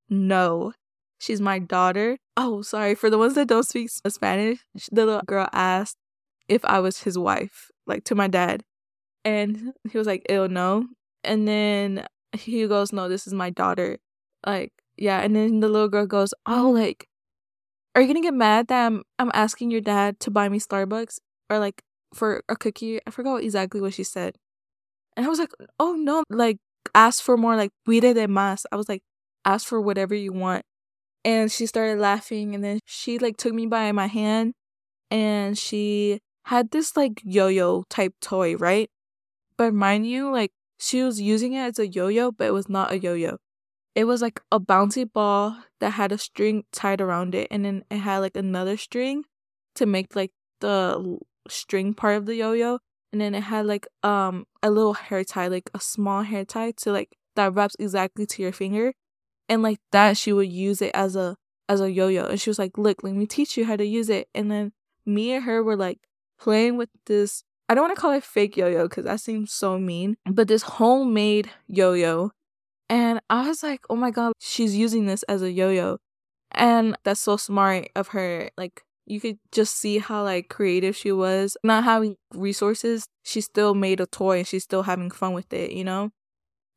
no. 0.09 0.73
She's 1.19 1.41
my 1.41 1.59
daughter. 1.59 2.17
Oh, 2.37 2.61
sorry. 2.61 2.95
For 2.95 3.09
the 3.09 3.17
ones 3.17 3.35
that 3.35 3.47
don't 3.47 3.67
speak 3.67 3.89
Spanish, 3.89 4.59
the 4.91 5.05
little 5.05 5.21
girl 5.25 5.47
asked 5.53 5.97
if 6.47 6.63
I 6.65 6.79
was 6.79 7.01
his 7.03 7.17
wife, 7.17 7.71
like 7.87 8.03
to 8.05 8.15
my 8.15 8.27
dad. 8.27 8.63
And 9.23 9.73
he 9.89 9.97
was 9.97 10.07
like, 10.07 10.25
ew, 10.29 10.47
no. 10.47 10.85
And 11.23 11.47
then 11.47 12.05
he 12.33 12.67
goes, 12.67 12.93
no, 12.93 13.09
this 13.09 13.25
is 13.25 13.33
my 13.33 13.49
daughter. 13.49 13.97
Like, 14.45 14.73
yeah. 14.97 15.21
And 15.21 15.35
then 15.35 15.61
the 15.61 15.69
little 15.69 15.89
girl 15.89 16.05
goes, 16.05 16.33
oh, 16.45 16.69
like, 16.69 17.07
are 17.95 18.01
you 18.01 18.07
gonna 18.07 18.21
get 18.21 18.33
mad 18.33 18.67
that 18.67 18.85
I'm 18.85 19.03
I'm 19.17 19.31
asking 19.33 19.71
your 19.71 19.81
dad 19.81 20.19
to 20.21 20.31
buy 20.31 20.49
me 20.49 20.59
Starbucks 20.59 21.19
or 21.49 21.59
like 21.59 21.81
for 22.13 22.43
a 22.49 22.55
cookie? 22.55 22.99
I 23.07 23.09
forgot 23.09 23.37
exactly 23.37 23.79
what 23.79 23.93
she 23.93 24.03
said. 24.03 24.35
And 25.15 25.25
I 25.25 25.29
was 25.29 25.39
like, 25.39 25.53
oh 25.79 25.93
no, 25.93 26.23
like 26.29 26.57
ask 26.93 27.23
for 27.23 27.37
more 27.37 27.55
like 27.55 27.71
pide 27.85 28.13
de 28.13 28.27
más. 28.27 28.65
I 28.71 28.75
was 28.75 28.89
like, 28.89 29.01
ask 29.45 29.65
for 29.65 29.79
whatever 29.79 30.13
you 30.13 30.33
want. 30.33 30.65
And 31.25 31.51
she 31.51 31.65
started 31.65 31.99
laughing 31.99 32.53
and 32.53 32.63
then 32.63 32.79
she 32.85 33.17
like 33.19 33.35
took 33.35 33.53
me 33.53 33.65
by 33.65 33.91
my 33.91 34.05
hand 34.07 34.53
and 35.09 35.57
she 35.57 36.19
had 36.45 36.69
this 36.69 36.95
like 36.95 37.19
yo-yo 37.25 37.83
type 37.89 38.13
toy, 38.21 38.55
right? 38.55 38.89
But 39.57 39.73
mind 39.73 40.07
you, 40.07 40.31
like 40.31 40.51
she 40.79 41.01
was 41.01 41.19
using 41.19 41.53
it 41.53 41.61
as 41.61 41.79
a 41.79 41.87
yo-yo, 41.87 42.31
but 42.31 42.45
it 42.47 42.53
was 42.53 42.69
not 42.69 42.91
a 42.91 42.99
yo-yo. 42.99 43.37
It 43.95 44.03
was 44.03 44.21
like 44.21 44.39
a 44.51 44.59
bouncy 44.59 45.11
ball 45.11 45.57
that 45.79 45.91
had 45.91 46.11
a 46.11 46.17
string 46.19 46.65
tied 46.71 47.01
around 47.01 47.33
it, 47.33 47.47
and 47.49 47.65
then 47.65 47.83
it 47.89 47.97
had 47.97 48.19
like 48.19 48.35
another 48.35 48.77
string 48.77 49.23
to 49.75 49.85
make 49.87 50.15
like 50.15 50.31
the 50.61 51.17
string 51.47 51.93
part 51.95 52.17
of 52.17 52.25
the 52.27 52.35
yo-yo, 52.35 52.79
and 53.11 53.21
then 53.21 53.33
it 53.33 53.43
had 53.43 53.65
like 53.65 53.87
um 54.03 54.45
a 54.61 54.69
little 54.69 54.93
hair 54.93 55.23
tie, 55.23 55.47
like 55.47 55.71
a 55.73 55.79
small 55.79 56.21
hair 56.23 56.45
tie 56.45 56.71
to 56.83 56.91
like 56.91 57.15
that 57.35 57.53
wraps 57.53 57.75
exactly 57.79 58.25
to 58.27 58.43
your 58.43 58.51
finger, 58.51 58.93
and 59.49 59.61
like 59.61 59.79
that 59.91 60.17
she 60.17 60.33
would 60.33 60.51
use 60.51 60.81
it 60.81 60.91
as 60.93 61.15
a 61.15 61.35
as 61.67 61.81
a 61.81 61.91
yo-yo, 61.91 62.25
and 62.25 62.39
she 62.39 62.49
was 62.49 62.59
like, 62.59 62.77
"Look, 62.77 63.03
let 63.03 63.13
me 63.13 63.25
teach 63.25 63.57
you 63.57 63.65
how 63.65 63.75
to 63.75 63.85
use 63.85 64.09
it," 64.09 64.27
and 64.35 64.51
then 64.51 64.71
me 65.05 65.33
and 65.33 65.43
her 65.45 65.63
were 65.63 65.75
like 65.75 65.99
playing 66.39 66.77
with 66.77 66.89
this. 67.05 67.43
I 67.67 67.73
don't 67.73 67.85
want 67.85 67.95
to 67.95 68.01
call 68.01 68.11
it 68.11 68.23
fake 68.23 68.57
yo 68.57 68.67
yo 68.67 68.83
because 68.87 69.05
that 69.05 69.19
seems 69.21 69.51
so 69.51 69.79
mean, 69.79 70.17
but 70.25 70.47
this 70.47 70.63
homemade 70.63 71.49
yo 71.67 71.93
yo 71.93 72.31
and 72.89 73.19
I 73.29 73.47
was 73.47 73.63
like, 73.63 73.81
oh 73.89 73.95
my 73.95 74.11
God, 74.11 74.33
she's 74.39 74.75
using 74.75 75.05
this 75.05 75.23
as 75.23 75.41
a 75.41 75.51
yo 75.51 75.69
yo. 75.69 75.97
And 76.51 76.95
that's 77.03 77.21
so 77.21 77.37
smart 77.37 77.89
of 77.95 78.09
her. 78.09 78.49
Like, 78.57 78.83
you 79.05 79.19
could 79.19 79.39
just 79.51 79.75
see 79.77 79.97
how 79.99 80.23
like 80.23 80.49
creative 80.49 80.95
she 80.95 81.11
was. 81.11 81.57
Not 81.63 81.83
having 81.83 82.15
resources, 82.33 83.07
she 83.23 83.41
still 83.41 83.73
made 83.73 83.99
a 83.99 84.05
toy 84.05 84.39
and 84.39 84.47
she's 84.47 84.63
still 84.63 84.83
having 84.83 85.11
fun 85.11 85.33
with 85.33 85.51
it, 85.53 85.71
you 85.71 85.83
know? 85.83 86.11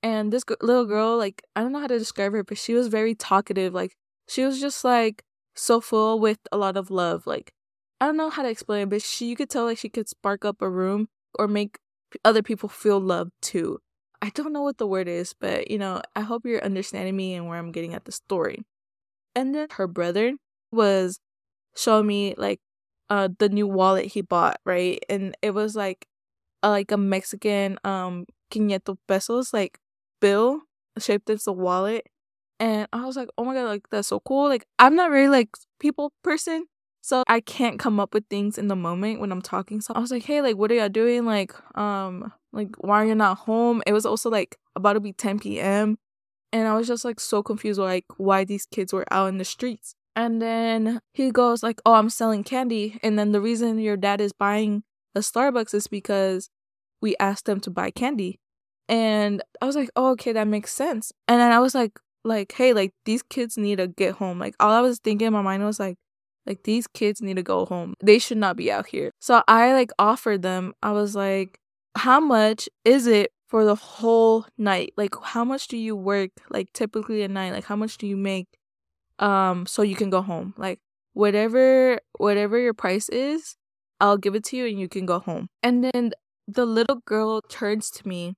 And 0.02 0.32
this 0.32 0.44
g- 0.48 0.54
little 0.62 0.84
girl, 0.86 1.16
like, 1.16 1.42
I 1.56 1.62
don't 1.62 1.72
know 1.72 1.80
how 1.80 1.86
to 1.88 1.98
describe 1.98 2.32
her, 2.32 2.44
but 2.44 2.58
she 2.58 2.74
was 2.74 2.88
very 2.88 3.14
talkative. 3.14 3.74
Like, 3.74 3.96
she 4.28 4.44
was 4.44 4.60
just 4.60 4.84
like 4.84 5.24
so 5.54 5.80
full 5.80 6.20
with 6.20 6.38
a 6.52 6.56
lot 6.56 6.76
of 6.76 6.90
love. 6.90 7.26
Like, 7.26 7.52
I 8.00 8.06
don't 8.06 8.16
know 8.16 8.30
how 8.30 8.42
to 8.42 8.48
explain 8.48 8.82
it, 8.84 8.90
but 8.90 9.02
she, 9.02 9.26
you 9.28 9.36
could 9.36 9.50
tell 9.50 9.64
like 9.64 9.78
she 9.78 9.88
could 9.88 10.08
spark 10.08 10.44
up 10.44 10.62
a 10.62 10.70
room 10.70 11.08
or 11.38 11.48
make 11.48 11.78
other 12.24 12.42
people 12.42 12.68
feel 12.68 13.00
loved 13.00 13.32
too. 13.42 13.80
I 14.22 14.30
don't 14.30 14.52
know 14.52 14.62
what 14.62 14.78
the 14.78 14.86
word 14.86 15.08
is, 15.08 15.34
but 15.38 15.70
you 15.70 15.78
know, 15.78 16.00
I 16.16 16.20
hope 16.22 16.46
you're 16.46 16.64
understanding 16.64 17.16
me 17.16 17.34
and 17.34 17.48
where 17.48 17.58
I'm 17.58 17.72
getting 17.72 17.94
at 17.94 18.04
the 18.04 18.12
story. 18.12 18.64
And 19.34 19.54
then 19.54 19.68
her 19.72 19.86
brother 19.86 20.34
was 20.72 21.20
showing 21.76 22.06
me 22.06 22.34
like 22.38 22.60
uh 23.10 23.28
the 23.38 23.48
new 23.50 23.66
wallet 23.68 24.06
he 24.06 24.22
bought, 24.22 24.60
right? 24.66 25.02
And 25.08 25.36
it 25.42 25.52
was 25.52 25.76
like 25.76 26.06
a, 26.62 26.70
like 26.70 26.92
a 26.92 26.98
Mexican 26.98 27.78
um 27.84 28.26
500 28.52 28.98
pesos 29.08 29.52
like 29.54 29.78
bill 30.20 30.62
shaped 30.98 31.30
as 31.30 31.46
a 31.46 31.52
wallet. 31.52 32.06
And 32.60 32.88
I 32.92 33.04
was 33.04 33.16
like, 33.16 33.28
"Oh 33.38 33.44
my 33.44 33.54
god, 33.54 33.64
like 33.66 33.88
that's 33.90 34.08
so 34.08 34.20
cool." 34.20 34.48
Like 34.48 34.66
I'm 34.78 34.96
not 34.96 35.10
really 35.10 35.28
like 35.28 35.50
people 35.80 36.12
person, 36.25 36.66
so 37.02 37.22
I 37.28 37.40
can't 37.40 37.78
come 37.78 38.00
up 38.00 38.14
with 38.14 38.25
things 38.28 38.58
in 38.58 38.68
the 38.68 38.76
moment 38.76 39.20
when 39.20 39.30
I'm 39.32 39.42
talking. 39.42 39.80
So 39.80 39.94
I 39.94 40.00
was 40.00 40.10
like, 40.10 40.25
"Hey, 40.25 40.42
like 40.42 40.56
what 40.56 40.70
are 40.72 40.75
y'all 40.75 40.88
doing? 40.88 41.25
Like 41.25 41.52
um 41.78 42.32
like, 42.52 42.75
why 42.78 43.02
are 43.02 43.06
you 43.06 43.14
not 43.14 43.38
home? 43.38 43.82
It 43.87 43.92
was 43.92 44.06
also 44.06 44.30
like 44.30 44.56
about 44.76 44.94
to 44.94 45.00
be 45.00 45.12
10 45.12 45.38
p.m. 45.38 45.98
And 46.52 46.66
I 46.68 46.75
was 46.76 46.88
just 46.88 47.04
like 47.04 47.20
so 47.20 47.42
confused, 47.42 47.78
like 47.80 48.06
why 48.16 48.44
these 48.44 48.66
kids 48.66 48.92
were 48.92 49.06
out 49.12 49.28
in 49.28 49.38
the 49.38 49.44
streets. 49.44 49.94
And 50.16 50.42
then 50.42 51.00
he 51.14 51.30
goes 51.30 51.62
like, 51.62 51.80
"Oh, 51.87 51.94
I'm 51.94 52.10
selling 52.10 52.42
candy." 52.44 52.98
And 53.02 53.18
then 53.18 53.32
the 53.32 53.40
reason 53.40 53.78
your 53.78 53.96
dad 53.96 54.20
is 54.20 54.32
buying 54.32 54.82
a 55.14 55.20
Starbucks 55.20 55.75
is 55.75 55.87
because 55.88 56.50
we 57.00 57.16
asked 57.20 57.46
them 57.46 57.60
to 57.60 57.70
buy 57.70 57.90
candy. 57.90 58.40
And 58.88 59.42
I 59.61 59.66
was 59.66 59.76
like, 59.76 59.90
"Oh, 59.97 60.11
okay, 60.12 60.33
that 60.33 60.49
makes 60.49 60.73
sense." 60.73 61.12
And 61.28 61.40
then 61.40 61.52
I 61.52 61.59
was 61.61 61.75
like, 61.75 61.99
like, 62.25 62.52
"Hey, 62.52 62.73
like 62.73 62.92
these 63.04 63.23
kids 63.23 63.57
need 63.59 63.76
to 63.78 63.88
get 63.88 64.14
home." 64.16 64.38
Like 64.38 64.54
all 64.61 64.71
I 64.73 64.80
was 64.80 64.99
thinking 65.00 65.26
in 65.28 65.33
my 65.33 65.42
mind 65.42 65.64
was 65.64 65.80
like, 65.80 65.97
like 66.47 66.62
these 66.64 66.87
kids 66.87 67.21
need 67.23 67.37
to 67.37 67.42
go 67.42 67.66
home. 67.66 67.95
They 68.02 68.18
should 68.18 68.38
not 68.38 68.57
be 68.57 68.73
out 68.73 68.87
here. 68.88 69.12
So 69.21 69.42
I 69.47 69.73
like 69.75 69.90
offered 69.99 70.42
them. 70.42 70.73
I 70.83 70.92
was 70.92 71.14
like, 71.14 71.59
how 71.95 72.21
much 72.21 72.68
is 72.85 73.07
it 73.07 73.33
for 73.49 73.64
the 73.64 73.75
whole 73.75 74.47
night? 74.57 74.95
Like 74.97 75.14
how 75.23 75.45
much 75.45 75.68
do 75.68 75.76
you 75.76 75.95
work 75.95 76.30
like 76.50 76.73
typically 76.73 77.23
a 77.23 77.28
night? 77.28 77.52
Like 77.52 77.64
how 77.64 77.76
much 77.76 77.99
do 77.99 78.07
you 78.07 78.16
make 78.16 78.47
um 79.18 79.66
so 79.66 79.83
you 79.83 79.97
can 79.97 80.11
go 80.11 80.23
home? 80.23 80.54
Like 80.57 80.80
whatever 81.12 82.00
whatever 82.16 82.59
your 82.59 82.75
price 82.75 83.09
is, 83.11 83.57
I'll 84.00 84.18
give 84.18 84.35
it 84.35 84.45
to 84.45 84.57
you 84.57 84.66
and 84.66 84.80
you 84.80 84.88
can 84.88 85.07
go 85.07 85.18
home. 85.18 85.49
And 85.62 85.85
then 85.85 86.12
the 86.47 86.64
little 86.64 87.02
girl 87.04 87.42
turns 87.42 87.90
to 87.90 88.09
me 88.09 88.35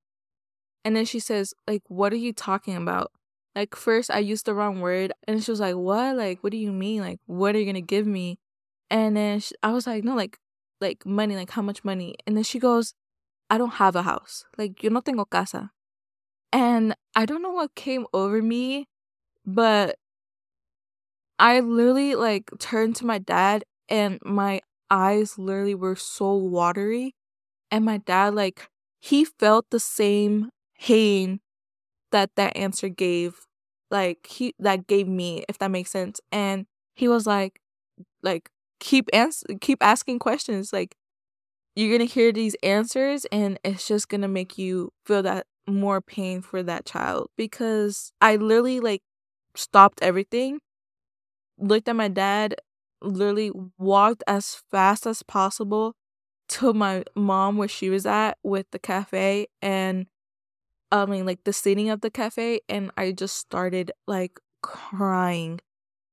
and 0.85 0.97
then 0.97 1.05
she 1.05 1.21
says 1.21 1.55
like 1.67 1.83
what 1.89 2.13
are 2.13 2.17
you 2.17 2.33
talking 2.33 2.77
about? 2.77 3.13
Like 3.55 3.75
first 3.75 4.11
I 4.11 4.19
used 4.19 4.47
the 4.47 4.55
wrong 4.55 4.81
word 4.81 5.13
and 5.27 5.43
she 5.43 5.51
was 5.51 5.61
like 5.61 5.77
what? 5.77 6.17
Like 6.17 6.43
what 6.43 6.53
do 6.53 6.59
you 6.59 6.73
mean? 6.73 7.01
Like 7.01 7.21
what 7.27 7.55
are 7.55 7.59
you 7.59 7.65
going 7.65 7.75
to 7.75 7.81
give 7.81 8.07
me? 8.07 8.39
And 8.91 9.17
then 9.17 9.41
she, 9.41 9.55
I 9.63 9.73
was 9.73 9.87
like 9.87 10.05
no 10.05 10.15
like 10.15 10.39
like 10.81 11.05
money 11.05 11.37
like 11.37 11.51
how 11.51 11.63
much 11.63 11.85
money? 11.85 12.17
And 12.27 12.37
then 12.37 12.45
she 12.45 12.59
goes 12.59 12.95
I 13.51 13.59
don't 13.59 13.83
have 13.83 13.97
a 13.97 14.03
house. 14.03 14.45
Like, 14.57 14.81
yo 14.83 14.91
no 14.91 15.01
tengo 15.01 15.25
casa. 15.25 15.73
And 16.53 16.95
I 17.17 17.27
don't 17.27 17.43
know 17.43 17.51
what 17.51 17.75
came 17.75 18.07
over 18.15 18.41
me, 18.41 18.87
but 19.45 19.97
I 21.39 21.59
literally 21.59 22.15
like 22.15 22.51
turned 22.61 22.95
to 22.97 23.07
my 23.07 23.19
dad 23.19 23.65
and 23.89 24.21
my 24.23 24.61
eyes 24.89 25.37
literally 25.37 25.75
were 25.75 25.97
so 25.97 26.35
watery. 26.35 27.17
And 27.73 27.85
my 27.85 27.99
dad, 27.99 28.35
like, 28.35 28.69
he 29.01 29.25
felt 29.25 29.67
the 29.71 29.81
same 29.81 30.51
pain 30.81 31.41
that 32.13 32.31
that 32.37 32.57
answer 32.57 32.89
gave, 32.89 33.47
like, 33.91 34.27
he 34.29 34.55
that 34.61 34.87
gave 34.87 35.09
me, 35.09 35.45
if 35.49 35.59
that 35.59 35.71
makes 35.71 35.91
sense. 35.91 36.21
And 36.33 36.67
he 36.95 37.09
was 37.09 37.27
like, 37.27 37.61
like, 38.23 38.51
keep 38.81 39.09
ans- 39.15 39.45
keep 39.61 39.79
asking 39.83 40.21
questions. 40.21 40.73
Like, 40.73 40.97
you're 41.77 41.89
going 41.97 42.07
to 42.07 42.13
hear 42.15 42.33
these 42.33 42.57
answers 42.63 43.25
and 43.33 43.59
it's 43.65 43.87
just 43.87 44.09
going 44.09 44.23
to 44.23 44.29
make 44.29 44.59
you 44.59 44.93
feel 45.07 45.23
that 45.23 45.47
more 45.67 46.01
pain 46.01 46.43
for 46.43 46.63
that 46.63 46.85
child 46.85 47.29
because 47.37 48.13
I 48.21 48.37
literally 48.37 48.81
like 48.81 49.03
stopped 49.55 50.01
everything, 50.03 50.61
looked 51.59 51.89
at 51.89 51.97
my 51.97 52.09
dad, 52.09 52.55
literally 53.03 53.53
walked 53.79 54.23
as 54.27 54.63
fast 54.71 55.07
as 55.07 55.23
possible 55.23 55.95
to 56.49 56.73
my 56.75 57.05
mom 57.17 57.57
where 57.57 57.69
she 57.69 57.91
was 57.91 58.07
at 58.07 58.39
with 58.43 58.67
the 58.73 58.79
cafe 58.79 59.47
and 59.63 60.07
I 60.93 61.07
mean 61.07 61.27
like 61.27 61.45
the 61.45 61.53
seating 61.53 61.91
of 61.91 62.01
the 62.01 62.11
cafe 62.11 62.61
and 62.69 62.91
I 62.97 63.13
just 63.13 63.37
started 63.37 63.93
like 64.07 64.41
crying 64.63 65.61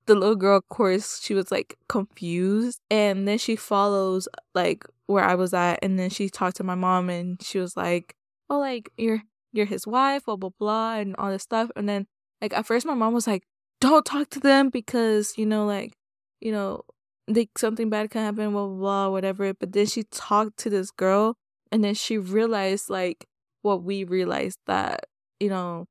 the 0.07 0.15
little 0.15 0.35
girl, 0.35 0.57
of 0.57 0.67
course, 0.69 1.21
she 1.21 1.33
was 1.33 1.51
like 1.51 1.77
confused. 1.87 2.79
And 2.89 3.27
then 3.27 3.37
she 3.37 3.55
follows 3.55 4.27
like 4.55 4.85
where 5.05 5.23
I 5.23 5.35
was 5.35 5.53
at. 5.53 5.79
And 5.83 5.99
then 5.99 6.09
she 6.09 6.29
talked 6.29 6.57
to 6.57 6.63
my 6.63 6.75
mom 6.75 7.09
and 7.09 7.41
she 7.43 7.59
was 7.59 7.77
like, 7.77 8.15
Oh, 8.49 8.59
like 8.59 8.89
you're 8.97 9.21
you're 9.53 9.65
his 9.65 9.85
wife, 9.85 10.25
blah 10.25 10.37
blah 10.37 10.49
blah, 10.57 10.95
and 10.95 11.15
all 11.17 11.29
this 11.29 11.43
stuff. 11.43 11.69
And 11.75 11.87
then 11.87 12.07
like 12.41 12.53
at 12.53 12.65
first 12.65 12.85
my 12.85 12.95
mom 12.95 13.13
was 13.13 13.27
like, 13.27 13.43
Don't 13.79 14.05
talk 14.05 14.29
to 14.31 14.39
them 14.39 14.69
because, 14.69 15.37
you 15.37 15.45
know, 15.45 15.65
like, 15.65 15.93
you 16.41 16.51
know, 16.51 16.83
like 17.27 17.57
something 17.57 17.89
bad 17.89 18.09
can 18.09 18.23
happen, 18.23 18.51
blah, 18.53 18.65
blah, 18.65 18.77
blah, 18.77 19.09
whatever. 19.09 19.53
But 19.53 19.73
then 19.73 19.85
she 19.85 20.03
talked 20.03 20.57
to 20.59 20.69
this 20.69 20.91
girl 20.91 21.35
and 21.71 21.83
then 21.83 21.93
she 21.93 22.17
realized 22.17 22.89
like 22.89 23.27
what 23.67 23.83
we 23.83 24.03
realized 24.03 24.59
that, 24.67 25.05
you 25.39 25.49
know, 25.49 25.85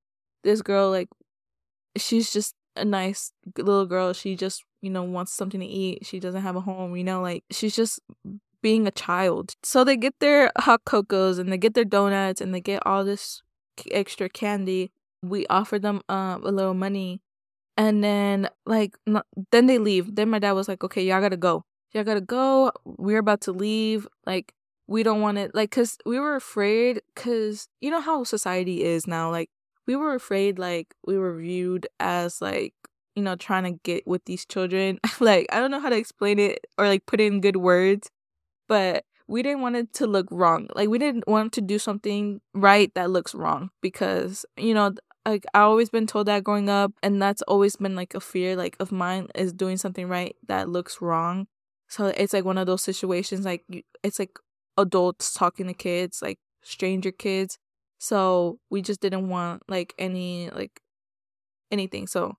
this 0.45 0.62
girl, 0.62 0.90
like, 0.90 1.09
she's 1.97 2.33
just 2.33 2.54
a 2.76 2.85
nice 2.85 3.33
little 3.59 3.87
girl. 3.87 4.12
She 4.12 4.37
just, 4.37 4.64
you 4.83 4.90
know, 4.90 5.02
wants 5.02 5.33
something 5.33 5.61
to 5.61 5.66
eat. 5.66 6.06
She 6.06 6.21
doesn't 6.21 6.42
have 6.42 6.56
a 6.56 6.61
home, 6.61 6.97
you 6.97 7.04
know, 7.04 7.21
like, 7.23 7.45
she's 7.50 7.76
just 7.76 8.00
being 8.62 8.87
a 8.87 8.90
child. 8.90 9.54
So 9.62 9.85
they 9.85 9.97
get 9.97 10.14
their 10.21 10.52
hot 10.59 10.85
cocos 10.85 11.38
and 11.38 11.52
they 11.52 11.59
get 11.59 11.75
their 11.75 11.85
donuts 11.85 12.40
and 12.40 12.54
they 12.54 12.61
get 12.61 12.85
all 12.87 13.04
this 13.04 13.42
extra 13.90 14.28
candy. 14.28 14.90
We 15.23 15.47
offer 15.49 15.78
them 15.78 16.02
uh, 16.09 16.38
a 16.42 16.50
little 16.50 16.75
money 16.75 17.21
and 17.76 18.02
then 18.02 18.49
like 18.64 18.97
then 19.52 19.66
they 19.66 19.78
leave 19.78 20.14
then 20.14 20.30
my 20.30 20.38
dad 20.38 20.52
was 20.52 20.68
like 20.68 20.83
okay 20.83 21.04
y'all 21.04 21.21
gotta 21.21 21.37
go 21.37 21.64
y'all 21.92 22.04
gotta 22.04 22.21
go 22.21 22.73
we're 22.85 23.18
about 23.18 23.40
to 23.42 23.52
leave 23.52 24.06
like 24.26 24.52
we 24.87 25.02
don't 25.02 25.21
want 25.21 25.38
it 25.38 25.55
like 25.55 25.71
because 25.71 25.99
we 26.07 26.19
were 26.19 26.37
afraid 26.37 27.00
because 27.14 27.69
you 27.81 27.90
know 27.90 28.00
how 28.00 28.25
society 28.25 28.85
is 28.85 29.07
now 29.07 29.31
like 29.31 29.50
we 29.87 29.97
were 29.97 30.14
afraid 30.14 30.59
like 30.59 30.95
we 31.07 31.19
were 31.19 31.37
viewed 31.37 31.87
as 32.00 32.40
like 32.40 32.75
you 33.14 33.23
know 33.23 33.37
trying 33.37 33.64
to 33.64 33.81
get 33.83 34.07
with 34.07 34.25
these 34.26 34.45
children 34.45 34.99
like 35.21 35.47
i 35.50 35.59
don't 35.59 35.71
know 35.71 35.81
how 35.81 35.88
to 35.88 35.97
explain 35.97 36.38
it 36.38 36.66
or 36.78 36.87
like 36.87 37.05
put 37.07 37.21
in 37.21 37.40
good 37.40 37.57
words 37.57 38.11
but 38.69 39.05
we 39.28 39.43
didn't 39.43 39.61
want 39.61 39.75
it 39.76 39.93
to 39.93 40.07
look 40.07 40.28
wrong 40.31 40.69
like 40.75 40.88
we 40.88 40.99
didn't 40.99 41.26
want 41.26 41.52
to 41.52 41.61
do 41.61 41.78
something 41.78 42.40
right 42.55 42.93
that 42.95 43.11
looks 43.11 43.35
wrong 43.35 43.71
because 43.81 44.45
you 44.57 44.75
know 44.75 44.93
like 45.26 45.45
I 45.55 45.61
always 45.61 45.90
been 45.90 46.07
told 46.07 46.28
that 46.28 46.45
growing 46.45 46.69
up 46.71 46.93
and 47.02 47.21
that's 47.21 47.43
always 47.43 47.76
been 47.76 47.97
like 47.97 48.14
a 48.14 48.21
fear 48.21 48.57
like 48.57 48.76
of 48.78 48.93
mine 48.93 49.28
is 49.35 49.52
doing 49.52 49.76
something 49.76 50.09
right 50.09 50.37
that 50.47 50.69
looks 50.69 51.02
wrong. 51.02 51.49
So 51.88 52.07
it's 52.07 52.33
like 52.33 52.45
one 52.45 52.59
of 52.59 52.66
those 52.66 52.83
situations 52.83 53.45
like 53.45 53.64
it's 54.02 54.19
like 54.19 54.38
adults 54.78 55.33
talking 55.33 55.66
to 55.68 55.75
kids, 55.75 56.21
like 56.23 56.38
stranger 56.62 57.12
kids. 57.12 57.59
So 57.99 58.59
we 58.71 58.83
just 58.83 59.00
didn't 59.00 59.28
want 59.28 59.62
like 59.68 59.95
any 59.99 60.50
like 60.50 60.80
anything. 61.71 62.06
So 62.06 62.37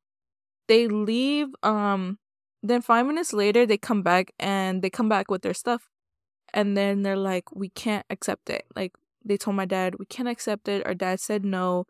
they 0.67 0.87
leave 0.87 1.49
um 1.63 2.19
then 2.63 2.81
5 2.81 3.05
minutes 3.05 3.33
later 3.33 3.65
they 3.65 3.77
come 3.77 4.03
back 4.03 4.33
and 4.39 4.81
they 4.81 4.89
come 4.89 5.09
back 5.09 5.31
with 5.31 5.41
their 5.43 5.53
stuff. 5.53 5.89
And 6.53 6.77
then 6.77 7.03
they're 7.03 7.17
like 7.17 7.53
we 7.55 7.69
can't 7.69 8.05
accept 8.09 8.49
it. 8.49 8.65
Like 8.75 8.93
they 9.25 9.37
told 9.37 9.55
my 9.57 9.65
dad 9.65 9.95
we 9.99 10.05
can't 10.05 10.29
accept 10.29 10.67
it. 10.69 10.85
Our 10.85 10.95
dad 10.95 11.19
said 11.19 11.45
no 11.45 11.85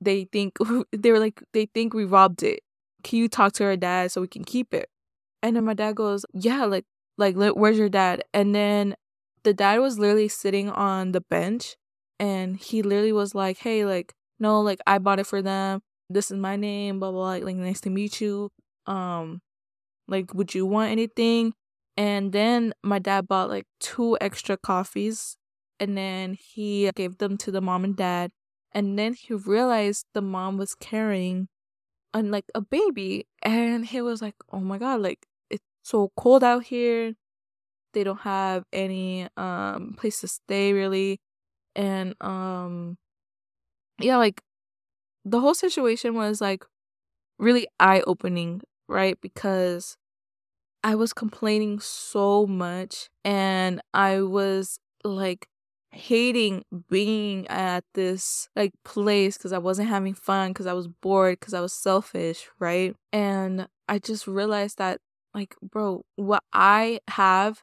they 0.00 0.24
think 0.24 0.56
they 0.92 1.12
were 1.12 1.20
like 1.20 1.42
they 1.52 1.66
think 1.66 1.94
we 1.94 2.04
robbed 2.04 2.42
it. 2.42 2.60
Can 3.04 3.18
you 3.18 3.28
talk 3.28 3.52
to 3.54 3.64
our 3.64 3.76
dad 3.76 4.12
so 4.12 4.20
we 4.20 4.28
can 4.28 4.44
keep 4.44 4.74
it? 4.74 4.88
And 5.42 5.56
then 5.56 5.64
my 5.64 5.74
dad 5.74 5.96
goes, 5.96 6.26
yeah, 6.34 6.64
like 6.66 6.86
like 7.18 7.36
where's 7.36 7.78
your 7.78 7.88
dad? 7.88 8.24
And 8.34 8.54
then 8.54 8.96
the 9.44 9.54
dad 9.54 9.78
was 9.80 9.98
literally 9.98 10.28
sitting 10.28 10.70
on 10.70 11.12
the 11.12 11.20
bench, 11.22 11.76
and 12.18 12.56
he 12.56 12.82
literally 12.82 13.12
was 13.12 13.34
like, 13.34 13.58
hey, 13.58 13.84
like 13.84 14.14
no, 14.38 14.60
like 14.60 14.80
I 14.86 14.98
bought 14.98 15.20
it 15.20 15.26
for 15.26 15.42
them. 15.42 15.82
This 16.08 16.30
is 16.30 16.36
my 16.38 16.56
name, 16.56 17.00
blah 17.00 17.12
blah. 17.12 17.28
Like, 17.30 17.44
like 17.44 17.56
nice 17.56 17.80
to 17.82 17.90
meet 17.90 18.20
you. 18.20 18.50
Um, 18.86 19.40
like 20.08 20.34
would 20.34 20.54
you 20.54 20.66
want 20.66 20.92
anything? 20.92 21.54
And 21.96 22.32
then 22.32 22.72
my 22.82 22.98
dad 22.98 23.28
bought 23.28 23.50
like 23.50 23.66
two 23.80 24.16
extra 24.20 24.56
coffees, 24.56 25.36
and 25.78 25.96
then 25.96 26.36
he 26.38 26.90
gave 26.94 27.18
them 27.18 27.36
to 27.38 27.50
the 27.50 27.60
mom 27.60 27.84
and 27.84 27.96
dad 27.96 28.30
and 28.72 28.98
then 28.98 29.14
he 29.14 29.34
realized 29.34 30.06
the 30.14 30.22
mom 30.22 30.56
was 30.56 30.74
carrying 30.74 31.48
and 32.14 32.30
like 32.30 32.46
a 32.54 32.60
baby 32.60 33.26
and 33.42 33.86
he 33.86 34.00
was 34.00 34.22
like 34.22 34.34
oh 34.52 34.60
my 34.60 34.78
god 34.78 35.00
like 35.00 35.26
it's 35.50 35.64
so 35.82 36.10
cold 36.16 36.44
out 36.44 36.64
here 36.64 37.14
they 37.92 38.04
don't 38.04 38.20
have 38.20 38.64
any 38.72 39.28
um 39.36 39.94
place 39.98 40.20
to 40.20 40.28
stay 40.28 40.72
really 40.72 41.20
and 41.76 42.14
um 42.20 42.96
yeah 44.00 44.16
like 44.16 44.42
the 45.24 45.40
whole 45.40 45.54
situation 45.54 46.14
was 46.14 46.40
like 46.40 46.64
really 47.38 47.66
eye 47.78 48.02
opening 48.06 48.62
right 48.88 49.18
because 49.20 49.96
i 50.84 50.94
was 50.94 51.12
complaining 51.12 51.80
so 51.80 52.46
much 52.46 53.08
and 53.24 53.80
i 53.94 54.20
was 54.20 54.78
like 55.04 55.48
hating 55.92 56.64
being 56.88 57.46
at 57.48 57.84
this 57.94 58.48
like 58.54 58.72
place 58.84 59.36
because 59.36 59.52
I 59.52 59.58
wasn't 59.58 59.88
having 59.88 60.14
fun 60.14 60.50
because 60.50 60.66
I 60.66 60.72
was 60.72 60.88
bored 60.88 61.40
because 61.40 61.54
I 61.54 61.60
was 61.60 61.72
selfish, 61.72 62.48
right? 62.58 62.94
And 63.12 63.66
I 63.88 63.98
just 63.98 64.26
realized 64.26 64.78
that 64.78 65.00
like 65.34 65.54
bro, 65.62 66.04
what 66.16 66.42
I 66.52 67.00
have 67.08 67.62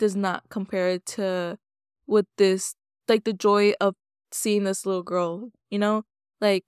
does 0.00 0.16
not 0.16 0.44
compare 0.50 0.98
to 0.98 1.58
with 2.08 2.26
this 2.38 2.74
like 3.08 3.24
the 3.24 3.32
joy 3.34 3.74
of 3.80 3.94
seeing 4.32 4.64
this 4.64 4.86
little 4.86 5.04
girl, 5.04 5.50
you 5.70 5.78
know? 5.78 6.04
Like 6.40 6.64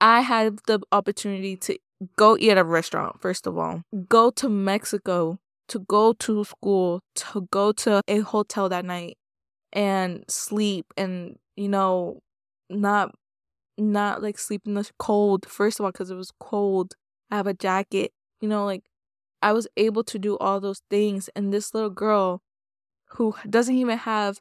I 0.00 0.20
had 0.20 0.60
the 0.66 0.80
opportunity 0.92 1.56
to 1.58 1.78
go 2.16 2.36
eat 2.38 2.50
at 2.50 2.58
a 2.58 2.64
restaurant 2.64 3.20
first 3.20 3.46
of 3.46 3.58
all, 3.58 3.82
go 4.08 4.30
to 4.32 4.48
Mexico, 4.48 5.38
to 5.68 5.80
go 5.80 6.12
to 6.14 6.44
school, 6.44 7.00
to 7.16 7.48
go 7.50 7.72
to 7.72 8.02
a 8.08 8.20
hotel 8.20 8.68
that 8.68 8.84
night 8.84 9.18
and 9.72 10.24
sleep 10.28 10.86
and 10.96 11.38
you 11.56 11.68
know 11.68 12.20
not 12.70 13.14
not 13.78 14.22
like 14.22 14.38
sleep 14.38 14.62
in 14.66 14.74
the 14.74 14.88
cold 14.98 15.46
first 15.48 15.80
of 15.80 15.84
all 15.84 15.92
because 15.92 16.10
it 16.10 16.16
was 16.16 16.32
cold 16.40 16.94
i 17.30 17.36
have 17.36 17.46
a 17.46 17.54
jacket 17.54 18.12
you 18.40 18.48
know 18.48 18.64
like 18.64 18.84
i 19.42 19.52
was 19.52 19.66
able 19.76 20.04
to 20.04 20.18
do 20.18 20.36
all 20.38 20.60
those 20.60 20.82
things 20.90 21.30
and 21.36 21.52
this 21.52 21.74
little 21.74 21.90
girl 21.90 22.42
who 23.14 23.34
doesn't 23.48 23.76
even 23.76 23.98
have 23.98 24.40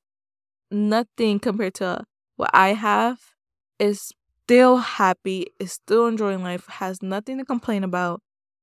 nothing 0.72 1.40
compared 1.40 1.74
to 1.74 2.04
what 2.36 2.50
i 2.54 2.70
have 2.70 3.20
is 3.80 4.12
still 4.46 4.78
happy 4.78 5.48
is 5.60 5.74
still 5.74 6.08
enjoying 6.08 6.44
life 6.44 6.68
has 6.68 7.02
nothing 7.02 7.38
to 7.38 7.46
complain 7.46 7.84
about 7.84 8.22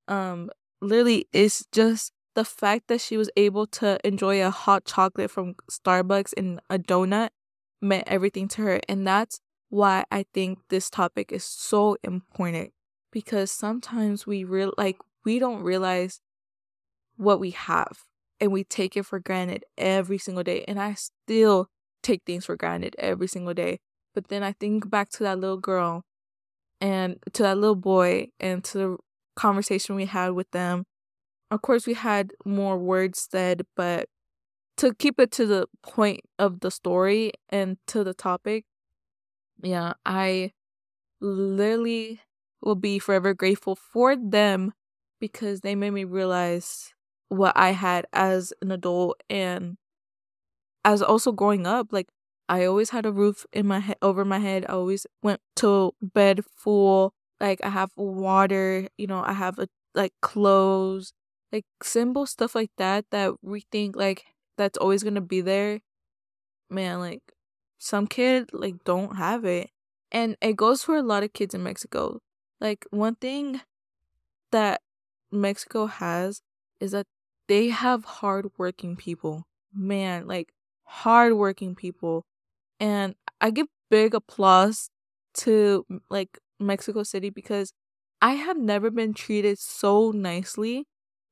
um 0.08 0.50
literally 0.80 1.26
it's 1.32 1.64
just 1.72 2.12
the 2.36 2.44
fact 2.44 2.86
that 2.88 3.00
she 3.00 3.16
was 3.16 3.30
able 3.36 3.66
to 3.66 3.98
enjoy 4.06 4.44
a 4.44 4.50
hot 4.50 4.84
chocolate 4.84 5.30
from 5.30 5.54
Starbucks 5.70 6.34
and 6.36 6.60
a 6.68 6.78
donut 6.78 7.30
meant 7.80 8.04
everything 8.06 8.46
to 8.46 8.62
her. 8.62 8.80
And 8.88 9.06
that's 9.06 9.40
why 9.70 10.04
I 10.12 10.26
think 10.34 10.58
this 10.68 10.88
topic 10.90 11.32
is 11.32 11.44
so 11.44 11.96
important 12.04 12.72
because 13.10 13.50
sometimes 13.50 14.26
we 14.26 14.44
real 14.44 14.72
like 14.76 14.98
we 15.24 15.38
don't 15.38 15.62
realize 15.62 16.20
what 17.16 17.40
we 17.40 17.50
have 17.50 18.04
and 18.40 18.52
we 18.52 18.64
take 18.64 18.96
it 18.96 19.04
for 19.06 19.18
granted 19.18 19.64
every 19.78 20.18
single 20.18 20.44
day. 20.44 20.64
And 20.68 20.80
I 20.80 20.94
still 20.94 21.68
take 22.02 22.22
things 22.26 22.44
for 22.46 22.56
granted 22.56 22.94
every 22.98 23.26
single 23.26 23.54
day. 23.54 23.78
But 24.14 24.28
then 24.28 24.42
I 24.42 24.52
think 24.52 24.88
back 24.90 25.10
to 25.10 25.24
that 25.24 25.38
little 25.38 25.58
girl 25.58 26.04
and 26.80 27.18
to 27.32 27.42
that 27.42 27.58
little 27.58 27.76
boy 27.76 28.28
and 28.40 28.62
to 28.64 28.78
the 28.78 28.96
conversation 29.34 29.96
we 29.96 30.06
had 30.06 30.30
with 30.30 30.50
them 30.52 30.84
of 31.50 31.62
course 31.62 31.86
we 31.86 31.94
had 31.94 32.32
more 32.44 32.78
words 32.78 33.28
said 33.30 33.62
but 33.76 34.08
to 34.76 34.94
keep 34.94 35.18
it 35.18 35.30
to 35.30 35.46
the 35.46 35.66
point 35.82 36.20
of 36.38 36.60
the 36.60 36.70
story 36.70 37.32
and 37.50 37.76
to 37.86 38.02
the 38.02 38.14
topic 38.14 38.64
yeah 39.62 39.92
i 40.04 40.50
literally 41.20 42.20
will 42.62 42.74
be 42.74 42.98
forever 42.98 43.34
grateful 43.34 43.76
for 43.76 44.16
them 44.16 44.72
because 45.20 45.60
they 45.60 45.74
made 45.74 45.90
me 45.90 46.04
realize 46.04 46.92
what 47.28 47.56
i 47.56 47.70
had 47.72 48.06
as 48.12 48.52
an 48.62 48.70
adult 48.70 49.20
and 49.30 49.76
as 50.84 51.02
also 51.02 51.32
growing 51.32 51.66
up 51.66 51.92
like 51.92 52.08
i 52.48 52.64
always 52.64 52.90
had 52.90 53.06
a 53.06 53.12
roof 53.12 53.44
in 53.52 53.66
my 53.66 53.78
head 53.80 53.96
over 54.02 54.24
my 54.24 54.38
head 54.38 54.64
i 54.68 54.72
always 54.72 55.06
went 55.22 55.40
to 55.54 55.92
bed 56.00 56.40
full 56.56 57.12
like 57.40 57.60
i 57.64 57.68
have 57.68 57.90
water 57.96 58.88
you 58.96 59.06
know 59.06 59.22
i 59.24 59.32
have 59.32 59.58
a 59.58 59.68
like 59.94 60.12
clothes 60.22 61.12
like 61.52 61.64
simple 61.82 62.26
stuff 62.26 62.54
like 62.54 62.70
that 62.76 63.04
that 63.10 63.32
we 63.42 63.64
think 63.72 63.96
like 63.96 64.24
that's 64.58 64.78
always 64.78 65.02
gonna 65.02 65.20
be 65.20 65.40
there. 65.42 65.80
Man 66.70 67.00
like 67.00 67.22
some 67.78 68.06
kid 68.06 68.50
like 68.52 68.82
don't 68.84 69.16
have 69.16 69.44
it 69.44 69.70
and 70.12 70.36
it 70.40 70.56
goes 70.56 70.82
for 70.82 70.96
a 70.96 71.02
lot 71.02 71.22
of 71.22 71.32
kids 71.32 71.54
in 71.54 71.62
mexico. 71.62 72.20
Like 72.60 72.86
one 72.90 73.16
thing 73.16 73.60
that 74.52 74.80
mexico 75.30 75.86
has 75.86 76.42
is 76.80 76.92
that 76.92 77.06
they 77.48 77.68
have 77.68 78.04
hardworking 78.04 78.96
people 78.96 79.44
man 79.72 80.26
like 80.26 80.52
hardworking 80.84 81.74
people 81.74 82.24
and 82.80 83.14
i 83.40 83.50
give 83.50 83.66
big 83.90 84.14
applause 84.14 84.90
to 85.34 85.86
like 86.10 86.38
mexico 86.60 87.02
city 87.02 87.30
because 87.30 87.72
i 88.22 88.32
have 88.34 88.56
never 88.58 88.90
been 88.90 89.14
treated 89.14 89.58
so 89.58 90.10
nicely 90.10 90.84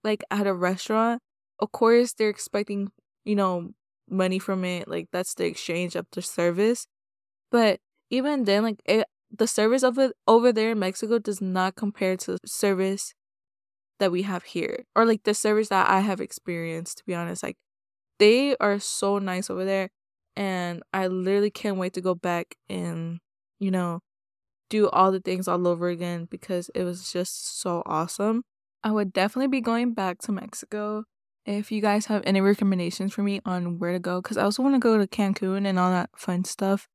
like 0.05 0.22
at 0.31 0.46
a 0.46 0.55
restaurant, 0.55 1.20
of 1.59 1.72
course 1.72 2.12
they're 2.14 2.29
expecting, 2.31 2.92
you 3.24 3.35
know, 3.35 3.72
money 4.09 4.38
from 4.38 4.64
it. 4.64 4.87
Like 4.88 5.09
that's 5.12 5.35
the 5.35 5.46
exchange 5.46 5.96
of 5.96 6.07
the 6.12 6.22
service. 6.22 6.87
But 7.50 7.81
even 8.11 8.44
then, 8.44 8.62
like 8.62 8.81
it, 8.85 9.07
the 9.31 9.46
service 9.46 9.83
of 9.83 9.98
it 9.98 10.12
over 10.27 10.53
there 10.53 10.72
in 10.72 10.79
Mexico 10.79 11.18
does 11.18 11.40
not 11.40 11.77
compare 11.77 12.16
to 12.18 12.38
service 12.46 13.14
that 14.00 14.12
we 14.12 14.22
have 14.22 14.44
here 14.44 14.85
or 14.94 15.04
like 15.04 15.22
the 15.24 15.35
service 15.35 15.68
that 15.68 15.88
I 15.88 16.00
have 16.00 16.20
experienced 16.20 16.98
to 16.98 17.04
be 17.04 17.14
honest 17.14 17.42
like 17.42 17.57
they 18.18 18.57
are 18.57 18.78
so 18.78 19.18
nice 19.18 19.50
over 19.50 19.64
there 19.64 19.90
and 20.37 20.83
I 20.92 21.07
literally 21.07 21.50
can't 21.50 21.76
wait 21.76 21.92
to 21.94 22.00
go 22.00 22.14
back 22.14 22.57
and 22.68 23.20
you 23.59 23.70
know 23.70 24.00
do 24.70 24.88
all 24.90 25.12
the 25.12 25.20
things 25.20 25.46
all 25.46 25.68
over 25.68 25.88
again 25.88 26.26
because 26.30 26.70
it 26.74 26.85
was 26.85 27.12
just 27.12 27.61
so 27.61 27.83
awesome. 27.87 28.42
I 28.83 28.90
would 28.90 29.12
definitely 29.12 29.48
be 29.48 29.61
going 29.61 29.94
back 29.94 30.18
to 30.22 30.33
Mexico 30.33 31.04
if 31.46 31.70
you 31.70 31.80
guys 31.80 32.07
have 32.07 32.22
any 32.26 32.40
recommendations 32.40 33.12
for 33.12 33.22
me 33.22 33.40
on 33.44 33.78
where 33.78 33.92
to 33.92 33.98
go 33.98 34.20
cuz 34.20 34.37
I 34.37 34.42
also 34.42 34.62
want 34.62 34.74
to 34.74 34.80
go 34.80 34.98
to 34.98 35.07
Cancun 35.07 35.66
and 35.66 35.78
all 35.78 35.90
that 35.90 36.11
fun 36.16 36.44
stuff. 36.44 36.88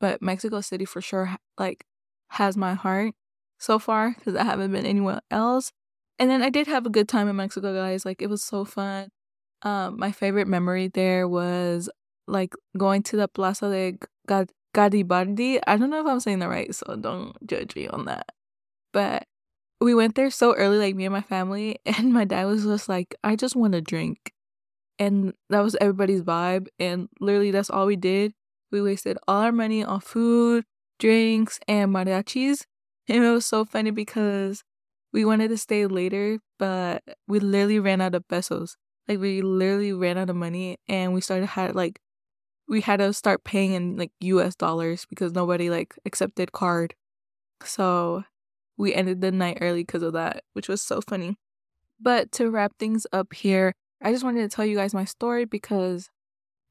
But 0.00 0.22
Mexico 0.22 0.60
City 0.60 0.84
for 0.84 1.00
sure 1.00 1.36
like 1.58 1.84
has 2.30 2.56
my 2.56 2.74
heart 2.74 3.14
so 3.58 3.78
far 3.78 4.14
cuz 4.14 4.34
I 4.34 4.44
haven't 4.44 4.72
been 4.72 4.86
anywhere 4.86 5.20
else. 5.30 5.72
And 6.18 6.30
then 6.30 6.42
I 6.42 6.50
did 6.50 6.66
have 6.66 6.86
a 6.86 6.90
good 6.90 7.08
time 7.08 7.28
in 7.28 7.36
Mexico, 7.36 7.74
guys. 7.74 8.04
Like 8.04 8.22
it 8.22 8.30
was 8.30 8.42
so 8.42 8.64
fun. 8.64 9.08
Um, 9.62 9.98
my 9.98 10.12
favorite 10.12 10.48
memory 10.48 10.88
there 10.88 11.28
was 11.28 11.90
like 12.26 12.54
going 12.76 13.02
to 13.04 13.16
the 13.16 13.28
Plaza 13.28 13.70
de 13.70 13.98
Garibaldi. 14.74 15.60
I 15.66 15.76
don't 15.76 15.90
know 15.90 16.00
if 16.00 16.06
I'm 16.06 16.20
saying 16.20 16.40
that 16.40 16.48
right, 16.48 16.74
so 16.74 16.96
don't 16.96 17.34
judge 17.46 17.74
me 17.76 17.88
on 17.88 18.06
that. 18.06 18.30
But 18.92 19.24
we 19.80 19.94
went 19.94 20.14
there 20.16 20.30
so 20.30 20.54
early, 20.54 20.78
like 20.78 20.96
me 20.96 21.06
and 21.06 21.12
my 21.14 21.22
family, 21.22 21.78
and 21.86 22.12
my 22.12 22.24
dad 22.24 22.46
was 22.46 22.64
just 22.64 22.88
like, 22.88 23.14
I 23.24 23.36
just 23.36 23.56
want 23.56 23.74
to 23.74 23.80
drink. 23.80 24.32
And 24.98 25.34
that 25.50 25.60
was 25.60 25.76
everybody's 25.80 26.22
vibe. 26.22 26.68
And 26.78 27.08
literally, 27.20 27.50
that's 27.50 27.70
all 27.70 27.86
we 27.86 27.96
did. 27.96 28.32
We 28.72 28.82
wasted 28.82 29.18
all 29.28 29.42
our 29.42 29.52
money 29.52 29.84
on 29.84 30.00
food, 30.00 30.64
drinks, 30.98 31.60
and 31.68 31.92
mariachis. 31.94 32.64
And 33.08 33.24
it 33.24 33.30
was 33.30 33.46
so 33.46 33.64
funny 33.64 33.92
because 33.92 34.64
we 35.16 35.24
wanted 35.24 35.48
to 35.48 35.56
stay 35.56 35.86
later, 35.86 36.38
but 36.58 37.02
we 37.26 37.40
literally 37.40 37.78
ran 37.78 38.02
out 38.02 38.14
of 38.14 38.28
pesos. 38.28 38.76
Like 39.08 39.18
we 39.18 39.40
literally 39.40 39.94
ran 39.94 40.18
out 40.18 40.28
of 40.28 40.36
money 40.36 40.76
and 40.90 41.14
we 41.14 41.22
started 41.22 41.46
had 41.46 41.74
like 41.74 42.02
we 42.68 42.82
had 42.82 42.98
to 42.98 43.14
start 43.14 43.42
paying 43.42 43.72
in 43.72 43.96
like 43.96 44.12
US 44.20 44.54
dollars 44.54 45.06
because 45.08 45.32
nobody 45.32 45.70
like 45.70 45.94
accepted 46.04 46.52
card. 46.52 46.94
So 47.64 48.24
we 48.76 48.92
ended 48.92 49.22
the 49.22 49.32
night 49.32 49.56
early 49.62 49.84
because 49.84 50.02
of 50.02 50.12
that, 50.12 50.44
which 50.52 50.68
was 50.68 50.82
so 50.82 51.00
funny. 51.00 51.38
But 51.98 52.30
to 52.32 52.50
wrap 52.50 52.72
things 52.78 53.06
up 53.10 53.32
here, 53.32 53.72
I 54.02 54.12
just 54.12 54.22
wanted 54.22 54.42
to 54.42 54.54
tell 54.54 54.66
you 54.66 54.76
guys 54.76 54.92
my 54.92 55.06
story 55.06 55.46
because 55.46 56.10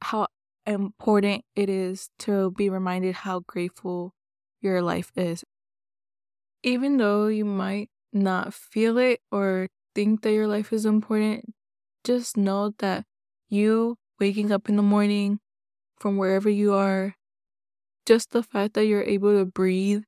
how 0.03 0.27
important 0.67 1.45
it 1.55 1.67
is 1.67 2.10
to 2.19 2.51
be 2.51 2.69
reminded 2.69 3.15
how 3.15 3.39
grateful 3.39 4.13
your 4.62 4.84
life 4.84 5.12
is. 5.15 5.43
Even 6.62 6.97
though 6.97 7.25
you 7.25 7.43
might 7.43 7.89
not 8.15 8.54
feel 8.56 8.97
it 8.99 9.21
or 9.32 9.69
think 9.95 10.23
that 10.23 10.34
your 10.34 10.47
life 10.47 10.73
is 10.73 10.86
important, 10.86 11.54
just 12.04 12.38
know 12.38 12.73
that 12.80 13.06
you 13.49 13.97
waking 14.19 14.51
up 14.51 14.69
in 14.69 14.78
the 14.78 14.84
morning 14.84 15.39
from 15.99 16.17
wherever 16.17 16.49
you 16.49 16.73
are, 16.73 17.15
just 18.06 18.32
the 18.32 18.43
fact 18.43 18.73
that 18.75 18.86
you're 18.86 19.04
able 19.04 19.38
to 19.38 19.45
breathe 19.45 20.04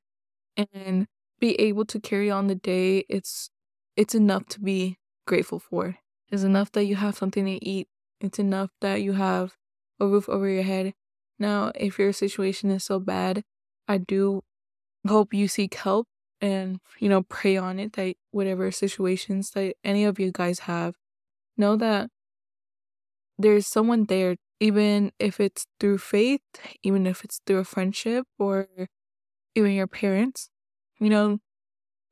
and 0.73 1.07
be 1.39 1.55
able 1.61 1.85
to 1.85 1.99
carry 1.99 2.31
on 2.31 2.47
the 2.47 2.55
day, 2.55 3.05
it's 3.09 3.49
it's 3.95 4.15
enough 4.15 4.45
to 4.47 4.59
be 4.61 4.97
grateful 5.27 5.59
for. 5.59 5.97
It's 6.31 6.43
enough 6.43 6.71
that 6.73 6.85
you 6.85 6.95
have 6.97 7.17
something 7.17 7.45
to 7.45 7.65
eat. 7.65 7.87
It's 8.21 8.39
enough 8.39 8.71
that 8.81 9.01
you 9.01 9.13
have 9.13 9.55
a 9.99 10.07
roof 10.07 10.29
over 10.29 10.49
your 10.49 10.63
head. 10.63 10.93
Now, 11.39 11.71
if 11.75 11.99
your 11.99 12.13
situation 12.13 12.71
is 12.71 12.83
so 12.85 12.99
bad, 12.99 13.43
I 13.87 13.97
do 13.97 14.43
hope 15.07 15.33
you 15.33 15.47
seek 15.47 15.75
help 15.75 16.07
and 16.41 16.79
you 16.99 17.09
know 17.09 17.23
pray 17.23 17.57
on 17.57 17.79
it 17.79 17.93
that 17.93 18.15
whatever 18.31 18.71
situations 18.71 19.51
that 19.51 19.75
any 19.83 20.03
of 20.03 20.19
you 20.19 20.31
guys 20.31 20.59
have 20.59 20.95
know 21.57 21.75
that 21.75 22.09
there's 23.37 23.67
someone 23.67 24.05
there 24.05 24.35
even 24.59 25.11
if 25.19 25.39
it's 25.39 25.65
through 25.79 25.97
faith 25.97 26.41
even 26.83 27.07
if 27.07 27.23
it's 27.23 27.39
through 27.45 27.59
a 27.59 27.63
friendship 27.63 28.25
or 28.37 28.67
even 29.55 29.71
your 29.71 29.87
parents 29.87 30.49
you 30.99 31.09
know 31.09 31.39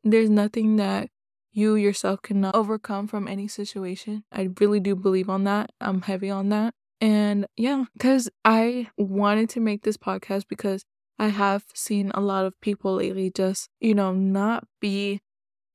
there's 0.04 0.30
nothing 0.30 0.76
that 0.76 1.10
you 1.56 1.76
yourself 1.76 2.22
cannot 2.22 2.54
overcome 2.54 3.08
from 3.08 3.30
any 3.30 3.48
situation. 3.48 4.26
I 4.30 4.50
really 4.60 4.82
do 4.82 4.94
believe 4.94 5.30
on 5.30 5.46
that. 5.46 5.72
I'm 5.80 6.02
heavy 6.02 6.30
on 6.30 6.50
that. 6.50 6.74
And 7.02 7.46
yeah 7.58 7.84
because 7.94 8.30
i 8.46 8.88
wanted 8.98 9.50
to 9.50 9.60
make 9.60 9.84
this 9.84 9.98
podcast 9.98 10.46
because 10.48 10.86
I 11.18 11.30
have 11.30 11.66
seen 11.74 12.12
a 12.14 12.20
lot 12.22 12.46
of 12.46 12.60
people 12.62 12.96
lately 12.96 13.32
just, 13.32 13.70
you 13.80 13.94
know, 13.96 14.14
not 14.14 14.66
be 14.82 15.22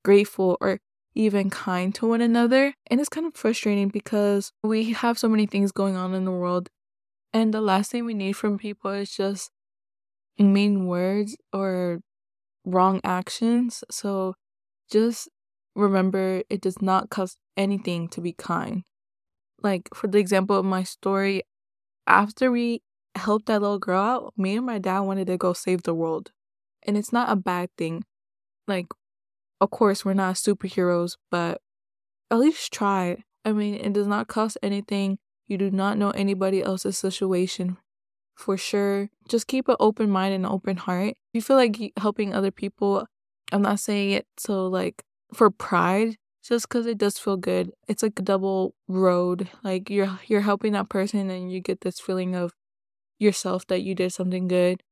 grateful 0.05 0.59
or 0.61 0.81
even 1.15 1.51
kind 1.51 1.95
to 1.97 2.07
one 2.09 2.21
another. 2.21 2.75
And 2.89 3.01
it's 3.01 3.09
kind 3.11 3.27
of 3.27 3.35
frustrating 3.35 3.89
because 3.89 4.53
we 4.63 4.93
have 4.93 5.19
so 5.19 5.29
many 5.29 5.47
things 5.47 5.73
going 5.73 5.97
on 5.97 6.15
in 6.15 6.25
the 6.25 6.31
world. 6.33 6.71
And 7.33 7.55
the 7.55 7.61
last 7.61 7.91
thing 7.93 8.05
we 8.07 8.15
need 8.15 8.35
from 8.35 8.59
people 8.59 8.93
is 8.93 9.11
just 9.17 9.51
mean 10.39 10.87
words 10.87 11.37
or 11.53 12.01
wrong 12.65 13.01
actions. 13.05 13.85
So 13.91 14.35
just 14.91 15.29
remember 15.77 16.43
it 16.51 16.61
does 16.63 16.83
not 16.83 17.11
cost 17.11 17.39
anything 17.57 18.09
to 18.11 18.21
be 18.21 18.33
kind. 18.35 18.85
Like, 19.63 19.89
for 19.95 20.07
the 20.09 20.19
example 20.19 20.59
of 20.59 20.65
my 20.65 20.83
story, 20.83 21.43
after 22.07 22.51
we 22.53 22.83
help 23.17 23.47
that 23.47 23.61
little 23.61 23.79
girl 23.79 24.03
out, 24.03 24.35
me 24.37 24.57
and 24.57 24.67
my 24.67 24.79
dad 24.79 25.01
wanted 25.01 25.27
to 25.29 25.37
go 25.37 25.53
save 25.53 25.83
the 25.83 25.95
world. 25.95 26.33
And 26.85 26.97
it's 26.97 27.13
not 27.13 27.31
a 27.31 27.37
bad 27.37 27.71
thing. 27.77 28.05
Like, 28.67 28.87
of 29.61 29.71
course, 29.71 30.05
we're 30.05 30.15
not 30.15 30.37
superheroes, 30.37 31.17
but 31.31 31.61
at 32.31 32.39
least 32.39 32.73
try. 32.73 33.25
I 33.45 33.53
mean, 33.53 33.75
it 33.75 33.93
does 33.93 34.07
not 34.07 34.29
cost 34.29 34.59
anything. 34.63 35.19
You 35.47 35.59
do 35.59 35.71
not 35.71 35.99
know 35.99 36.11
anybody 36.11 36.63
else's 36.63 36.97
situation. 36.97 37.77
For 38.37 38.57
sure, 38.57 39.11
just 39.29 39.49
keep 39.49 39.69
an 39.69 39.77
open 39.81 40.11
mind 40.11 40.35
and 40.35 40.47
an 40.47 40.53
open 40.53 40.79
heart. 40.79 41.11
If 41.11 41.17
you 41.35 41.43
feel 41.43 41.57
like 41.57 41.93
helping 41.99 42.33
other 42.33 42.51
people, 42.51 43.07
I'm 43.53 43.63
not 43.63 43.81
saying 43.81 44.13
it 44.13 44.27
so 44.39 44.67
like 44.67 45.05
for 45.35 45.51
pride, 45.51 46.17
just 46.43 46.69
because 46.69 46.87
it 46.87 46.97
does 46.97 47.19
feel 47.19 47.37
good. 47.37 47.73
It's 47.87 48.03
like 48.03 48.19
a 48.19 48.23
double 48.23 48.75
road. 48.89 49.49
Like 49.63 49.91
you're 49.91 50.19
you're 50.27 50.41
helping 50.41 50.73
that 50.73 50.89
person 50.89 51.29
and 51.29 51.53
you 51.53 51.61
get 51.61 51.83
this 51.83 52.01
feeling 52.01 52.35
of 52.35 52.53
yourself 53.21 53.67
that 53.69 53.83
you 53.83 53.95
did 53.95 54.13
something 54.13 54.49
good. 54.49 54.83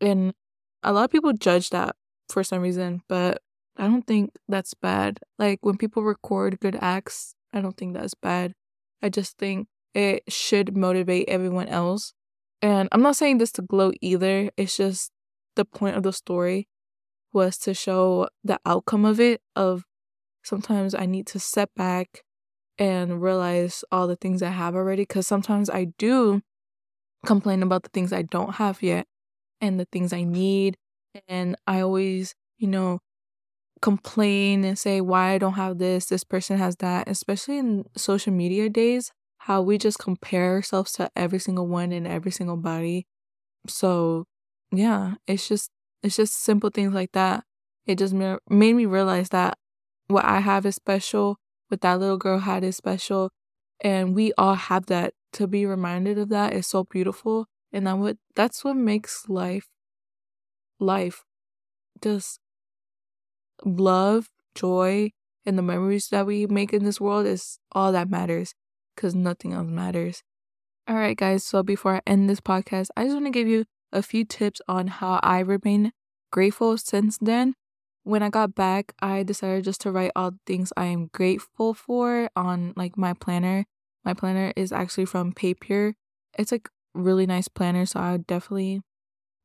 And 0.00 0.34
a 0.82 0.92
lot 0.92 1.04
of 1.04 1.10
people 1.10 1.32
judge 1.32 1.70
that 1.70 1.96
for 2.28 2.44
some 2.44 2.62
reason, 2.62 3.02
but 3.08 3.40
I 3.76 3.84
don't 3.84 4.06
think 4.06 4.32
that's 4.48 4.74
bad. 4.74 5.20
Like 5.38 5.58
when 5.62 5.76
people 5.76 6.02
record 6.02 6.60
good 6.60 6.76
acts, 6.80 7.34
I 7.52 7.60
don't 7.60 7.76
think 7.76 7.94
that's 7.94 8.14
bad. 8.14 8.54
I 9.02 9.08
just 9.08 9.38
think 9.38 9.68
it 9.94 10.22
should 10.28 10.76
motivate 10.76 11.28
everyone 11.28 11.68
else. 11.68 12.14
And 12.60 12.88
I'm 12.92 13.02
not 13.02 13.16
saying 13.16 13.38
this 13.38 13.52
to 13.52 13.62
gloat 13.62 13.96
either. 14.00 14.50
It's 14.56 14.76
just 14.76 15.10
the 15.56 15.64
point 15.64 15.96
of 15.96 16.02
the 16.02 16.12
story 16.12 16.68
was 17.32 17.58
to 17.58 17.74
show 17.74 18.28
the 18.44 18.60
outcome 18.66 19.04
of 19.04 19.18
it 19.18 19.40
of 19.56 19.84
sometimes 20.44 20.94
I 20.94 21.06
need 21.06 21.26
to 21.28 21.38
step 21.38 21.70
back 21.76 22.22
and 22.78 23.22
realize 23.22 23.84
all 23.90 24.06
the 24.06 24.16
things 24.16 24.42
I 24.42 24.50
have 24.50 24.74
already 24.74 25.06
cuz 25.06 25.26
sometimes 25.26 25.70
I 25.70 25.84
do 25.98 26.42
complain 27.26 27.62
about 27.62 27.82
the 27.84 27.90
things 27.90 28.12
I 28.12 28.22
don't 28.22 28.54
have 28.56 28.82
yet 28.82 29.06
and 29.60 29.80
the 29.80 29.86
things 29.92 30.12
I 30.12 30.24
need. 30.24 30.76
And 31.28 31.56
I 31.66 31.80
always, 31.80 32.34
you 32.58 32.68
know, 32.68 33.00
complain 33.80 34.64
and 34.64 34.78
say 34.78 35.00
why 35.00 35.32
I 35.32 35.38
don't 35.38 35.54
have 35.54 35.78
this, 35.78 36.06
this 36.06 36.24
person 36.24 36.58
has 36.58 36.76
that, 36.76 37.08
especially 37.08 37.58
in 37.58 37.84
social 37.96 38.32
media 38.32 38.68
days, 38.70 39.10
how 39.38 39.62
we 39.62 39.78
just 39.78 39.98
compare 39.98 40.52
ourselves 40.52 40.92
to 40.94 41.10
every 41.16 41.40
single 41.40 41.66
one 41.66 41.92
and 41.92 42.06
every 42.06 42.30
single 42.30 42.56
body. 42.56 43.06
So, 43.68 44.24
yeah, 44.72 45.14
it's 45.26 45.48
just 45.48 45.70
it's 46.02 46.16
just 46.16 46.34
simple 46.42 46.70
things 46.70 46.94
like 46.94 47.12
that. 47.12 47.44
It 47.86 47.98
just 47.98 48.14
made 48.14 48.40
me 48.74 48.86
realize 48.86 49.28
that 49.30 49.56
what 50.08 50.24
I 50.24 50.40
have 50.40 50.66
is 50.66 50.76
special, 50.76 51.38
what 51.68 51.80
that 51.82 52.00
little 52.00 52.18
girl 52.18 52.38
had 52.40 52.64
is 52.64 52.76
special, 52.76 53.30
and 53.80 54.14
we 54.14 54.32
all 54.38 54.54
have 54.54 54.86
that 54.86 55.14
to 55.32 55.46
be 55.46 55.66
reminded 55.66 56.18
of 56.18 56.28
that 56.28 56.52
is 56.52 56.66
so 56.66 56.84
beautiful 56.84 57.46
and 57.72 57.86
that 57.86 57.98
what 57.98 58.16
that's 58.34 58.64
what 58.64 58.76
makes 58.76 59.28
life 59.28 59.68
life 60.78 61.24
just 62.02 62.40
love 63.64 64.28
joy 64.54 65.10
and 65.46 65.58
the 65.58 65.62
memories 65.62 66.08
that 66.08 66.26
we 66.26 66.46
make 66.46 66.72
in 66.72 66.84
this 66.84 67.00
world 67.00 67.26
is 67.26 67.58
all 67.72 67.92
that 67.92 68.10
matters 68.10 68.54
because 68.94 69.14
nothing 69.14 69.52
else 69.52 69.68
matters. 69.68 70.22
All 70.88 70.96
right 70.96 71.16
guys 71.16 71.44
so 71.44 71.62
before 71.62 71.96
i 71.96 72.00
end 72.06 72.28
this 72.28 72.40
podcast 72.40 72.88
i 72.96 73.04
just 73.04 73.14
want 73.14 73.26
to 73.26 73.30
give 73.30 73.46
you 73.46 73.64
a 73.92 74.02
few 74.02 74.24
tips 74.24 74.60
on 74.66 74.88
how 74.88 75.20
i 75.22 75.38
remain 75.38 75.92
grateful 76.32 76.76
since 76.76 77.18
then. 77.18 77.54
When 78.02 78.22
i 78.22 78.30
got 78.30 78.56
back 78.56 78.92
i 79.00 79.22
decided 79.22 79.64
just 79.64 79.80
to 79.82 79.92
write 79.92 80.10
all 80.16 80.32
the 80.32 80.40
things 80.44 80.72
i 80.76 80.86
am 80.86 81.08
grateful 81.12 81.72
for 81.72 82.28
on 82.34 82.74
like 82.76 82.98
my 82.98 83.14
planner 83.14 83.64
my 84.04 84.14
planner 84.14 84.52
is 84.56 84.72
actually 84.72 85.06
from 85.06 85.32
Papier. 85.32 85.94
It's 86.38 86.52
like 86.52 86.68
really 86.94 87.26
nice 87.26 87.48
planner, 87.48 87.86
so 87.86 88.00
I 88.00 88.16
definitely 88.18 88.82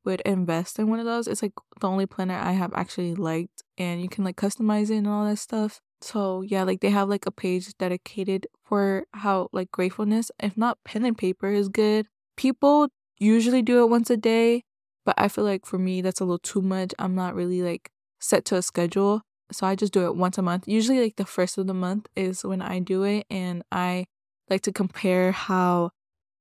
would 0.04 0.20
invest 0.22 0.78
in 0.78 0.88
one 0.88 1.00
of 1.00 1.04
those. 1.04 1.26
It's 1.26 1.42
like 1.42 1.52
the 1.80 1.88
only 1.88 2.06
planner 2.06 2.34
I 2.34 2.52
have 2.52 2.72
actually 2.74 3.14
liked, 3.14 3.62
and 3.76 4.00
you 4.00 4.08
can 4.08 4.24
like 4.24 4.36
customize 4.36 4.90
it 4.90 4.96
and 4.96 5.08
all 5.08 5.24
that 5.26 5.38
stuff. 5.38 5.80
So 6.00 6.42
yeah, 6.42 6.62
like 6.62 6.80
they 6.80 6.90
have 6.90 7.08
like 7.08 7.26
a 7.26 7.30
page 7.30 7.76
dedicated 7.78 8.46
for 8.64 9.04
how 9.14 9.48
like 9.52 9.70
gratefulness, 9.70 10.30
if 10.40 10.56
not 10.56 10.78
pen 10.84 11.04
and 11.04 11.18
paper 11.18 11.48
is 11.48 11.68
good. 11.68 12.06
People 12.36 12.88
usually 13.18 13.62
do 13.62 13.82
it 13.82 13.90
once 13.90 14.10
a 14.10 14.16
day, 14.16 14.62
but 15.04 15.14
I 15.18 15.28
feel 15.28 15.44
like 15.44 15.66
for 15.66 15.78
me 15.78 16.00
that's 16.00 16.20
a 16.20 16.24
little 16.24 16.38
too 16.38 16.62
much. 16.62 16.94
I'm 16.98 17.14
not 17.14 17.34
really 17.34 17.62
like 17.62 17.90
set 18.20 18.44
to 18.46 18.56
a 18.56 18.62
schedule. 18.62 19.22
So 19.50 19.66
I 19.66 19.74
just 19.74 19.92
do 19.92 20.04
it 20.04 20.14
once 20.14 20.38
a 20.38 20.42
month. 20.42 20.68
Usually 20.68 21.00
like 21.00 21.16
the 21.16 21.24
first 21.24 21.58
of 21.58 21.66
the 21.66 21.74
month 21.74 22.06
is 22.14 22.44
when 22.44 22.60
I 22.60 22.80
do 22.80 23.02
it 23.02 23.26
and 23.30 23.62
I 23.72 24.06
like 24.50 24.62
to 24.62 24.72
compare 24.72 25.32
how 25.32 25.90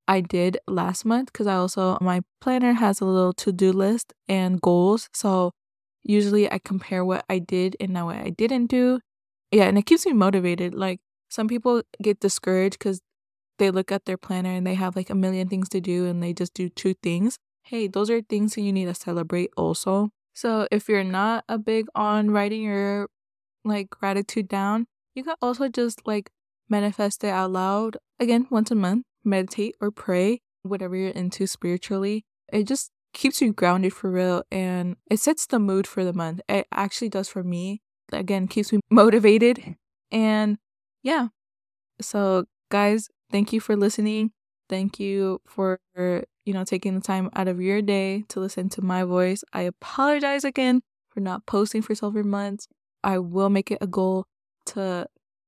I 0.08 0.22
did 0.22 0.58
last 0.68 1.06
month 1.06 1.32
because 1.32 1.48
I 1.48 1.56
also 1.56 1.98
my 2.00 2.22
planner 2.40 2.74
has 2.74 3.02
a 3.02 3.06
little 3.06 3.34
to-do 3.34 3.74
list 3.74 4.14
and 4.28 4.62
goals. 4.62 5.10
So 5.14 5.52
usually 6.04 6.52
I 6.52 6.60
compare 6.60 7.04
what 7.04 7.26
I 7.30 7.40
did 7.40 7.76
and 7.80 7.92
now 7.92 8.08
what 8.08 8.18
I 8.18 8.30
didn't 8.30 8.68
do. 8.68 9.02
Yeah, 9.52 9.66
and 9.66 9.78
it 9.78 9.86
keeps 9.86 10.06
me 10.06 10.14
motivated. 10.14 10.74
Like 10.74 11.00
some 11.30 11.48
people 11.48 11.84
get 12.02 12.20
discouraged 12.20 12.80
because 12.80 13.02
they 13.60 13.72
look 13.72 13.92
at 13.92 14.06
their 14.06 14.18
planner 14.18 14.52
and 14.52 14.66
they 14.66 14.76
have 14.76 14.96
like 14.96 15.10
a 15.10 15.16
million 15.16 15.50
things 15.50 15.68
to 15.70 15.82
do 15.82 16.06
and 16.06 16.22
they 16.24 16.34
just 16.34 16.54
do 16.54 16.70
two 16.70 16.94
things. 17.04 17.38
Hey, 17.64 17.88
those 17.88 18.10
are 18.10 18.22
things 18.22 18.56
that 18.56 18.62
you 18.62 18.72
need 18.72 18.86
to 18.86 18.94
celebrate 18.94 19.52
also. 19.58 20.12
So 20.34 20.68
if 20.72 20.88
you're 20.88 21.04
not 21.04 21.44
a 21.50 21.58
big 21.58 21.88
on 21.96 22.32
writing 22.32 22.62
your 22.62 23.10
like 23.66 23.90
gratitude 23.90 24.48
down, 24.48 24.88
you 25.16 25.24
can 25.24 25.36
also 25.42 25.68
just 25.68 26.06
like 26.08 26.30
manifest 26.70 27.24
it 27.24 27.30
out 27.30 27.52
loud 27.52 27.98
again 28.20 28.48
once 28.50 28.72
a 28.72 28.76
month, 28.76 29.06
meditate 29.24 29.76
or 29.82 29.92
pray, 29.92 30.42
whatever 30.64 30.96
you're 30.96 31.10
into 31.10 31.48
spiritually. 31.48 32.26
It 32.52 32.64
just 32.66 32.92
keeps 33.14 33.42
you 33.42 33.54
grounded 33.54 33.94
for 33.94 34.12
real 34.12 34.44
and 34.52 34.96
it 35.10 35.20
sets 35.20 35.46
the 35.46 35.60
mood 35.60 35.88
for 35.88 36.04
the 36.04 36.14
month. 36.14 36.42
It 36.48 36.68
actually 36.72 37.10
does 37.10 37.28
for 37.28 37.44
me. 37.44 37.82
Again, 38.12 38.48
keeps 38.48 38.72
me 38.72 38.80
motivated. 38.90 39.76
And 40.12 40.58
yeah. 41.04 41.28
So, 42.00 42.46
guys, 42.70 43.10
thank 43.32 43.52
you 43.52 43.60
for 43.60 43.76
listening. 43.76 44.32
Thank 44.70 45.00
you 45.00 45.42
for, 45.48 45.80
you 45.96 46.54
know, 46.54 46.64
taking 46.64 46.96
the 46.96 47.02
time 47.02 47.30
out 47.36 47.48
of 47.48 47.62
your 47.62 47.82
day 47.82 48.24
to 48.30 48.40
listen 48.40 48.70
to 48.70 48.82
my 48.82 49.04
voice. 49.04 49.44
I 49.54 49.62
apologize 49.62 50.44
again 50.44 50.82
for 51.10 51.20
not 51.22 51.46
posting 51.46 51.82
for 51.82 51.96
several 51.96 52.26
months. 52.26 52.68
I 53.04 53.20
will 53.20 53.50
make 53.50 53.72
it 53.72 53.80
a 53.82 53.88
goal 53.88 54.26
to 54.68 55.08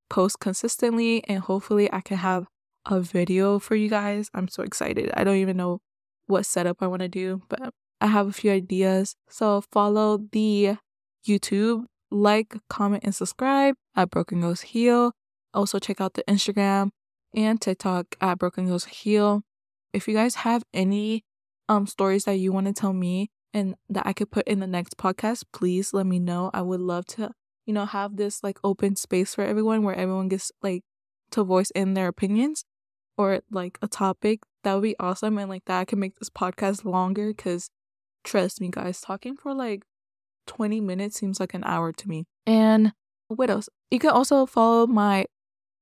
post 0.09 0.39
consistently 0.39 1.23
and 1.27 1.39
hopefully 1.39 1.91
I 1.91 2.01
can 2.01 2.17
have 2.17 2.47
a 2.85 2.99
video 2.99 3.59
for 3.59 3.75
you 3.75 3.89
guys. 3.89 4.29
I'm 4.33 4.47
so 4.47 4.63
excited. 4.63 5.11
I 5.13 5.23
don't 5.23 5.37
even 5.37 5.57
know 5.57 5.79
what 6.27 6.45
setup 6.45 6.77
I 6.81 6.87
want 6.87 7.01
to 7.01 7.07
do, 7.07 7.41
but 7.49 7.73
I 8.01 8.07
have 8.07 8.27
a 8.27 8.33
few 8.33 8.51
ideas. 8.51 9.15
So 9.29 9.61
follow 9.71 10.19
the 10.31 10.77
YouTube, 11.27 11.85
like, 12.11 12.55
comment, 12.69 13.03
and 13.03 13.13
subscribe 13.13 13.75
at 13.95 14.09
Broken 14.09 14.41
Girls 14.41 14.61
Heal. 14.61 15.11
Also 15.53 15.79
check 15.79 15.99
out 15.99 16.13
the 16.13 16.23
Instagram 16.23 16.89
and 17.35 17.59
TikTok 17.59 18.15
at 18.21 18.39
Broken 18.39 18.67
Girls 18.67 18.85
Heal. 18.85 19.41
If 19.93 20.07
you 20.07 20.13
guys 20.13 20.35
have 20.35 20.63
any 20.73 21.23
um 21.67 21.87
stories 21.87 22.23
that 22.23 22.37
you 22.37 22.51
want 22.51 22.67
to 22.67 22.73
tell 22.73 22.93
me 22.93 23.29
and 23.53 23.75
that 23.89 24.05
I 24.05 24.13
could 24.13 24.31
put 24.31 24.47
in 24.47 24.59
the 24.59 24.67
next 24.67 24.97
podcast, 24.97 25.43
please 25.51 25.93
let 25.93 26.05
me 26.05 26.19
know. 26.19 26.51
I 26.53 26.61
would 26.61 26.79
love 26.79 27.05
to, 27.07 27.31
you 27.69 27.73
know, 27.73 27.85
have 27.85 28.17
this 28.17 28.43
like 28.43 28.57
open 28.63 28.95
space 28.95 29.35
for 29.35 29.43
everyone 29.43 29.83
where 29.83 29.93
everyone 29.93 30.27
gets 30.27 30.51
like 30.63 30.81
to 31.29 31.43
voice 31.43 31.69
in 31.75 31.93
their 31.93 32.07
opinions 32.07 32.65
or 33.15 33.41
like 33.51 33.77
a 33.83 33.87
topic. 33.87 34.39
That 34.63 34.73
would 34.73 34.81
be 34.81 34.95
awesome 34.99 35.37
and 35.37 35.51
like 35.51 35.65
that 35.65 35.87
can 35.87 35.99
make 35.99 36.15
this 36.17 36.31
podcast 36.31 36.83
longer 36.83 37.31
cuz 37.31 37.69
trust 38.23 38.59
me 38.59 38.69
guys, 38.71 39.01
talking 39.01 39.37
for 39.37 39.53
like 39.53 39.83
20 40.47 40.81
minutes 40.81 41.19
seems 41.19 41.39
like 41.39 41.53
an 41.53 41.63
hour 41.63 41.91
to 41.91 42.09
me. 42.09 42.25
And 42.47 42.93
what 43.27 43.51
else? 43.51 43.69
You 43.91 43.99
can 43.99 44.09
also 44.09 44.47
follow 44.47 44.87
my 44.87 45.27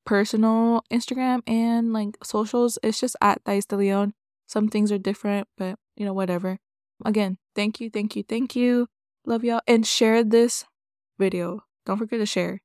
personal 0.06 0.84
Instagram 0.92 1.40
and 1.48 1.94
like 1.94 2.18
socials. 2.22 2.78
It's 2.84 3.00
just 3.00 3.16
at 3.22 3.46
Thais 3.46 3.66
de 3.66 3.78
Leon. 3.78 4.14
Some 4.46 4.68
things 4.68 4.92
are 4.92 4.98
different, 4.98 5.48
but 5.58 5.80
you 5.96 6.04
know, 6.04 6.14
whatever. 6.14 6.60
Again, 7.06 7.38
thank 7.56 7.80
you, 7.80 7.90
thank 7.90 8.18
you, 8.18 8.24
thank 8.24 8.58
you. 8.58 8.88
Love 9.26 9.46
y'all. 9.46 9.62
And 9.66 9.88
share 9.88 10.22
this 10.26 10.66
video. 11.18 11.67
Don't 11.88 11.98
forget 11.98 12.20
to 12.20 12.26
share. 12.26 12.62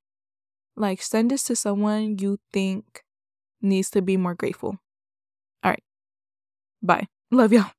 Like, 0.74 1.00
send 1.00 1.30
this 1.30 1.44
to 1.44 1.54
someone 1.54 2.18
you 2.18 2.38
think 2.52 3.04
needs 3.62 3.88
to 3.90 4.02
be 4.02 4.16
more 4.16 4.34
grateful. 4.34 4.78
All 5.62 5.70
right. 5.70 5.82
Bye. 6.82 7.06
Love 7.30 7.52
y'all. 7.52 7.70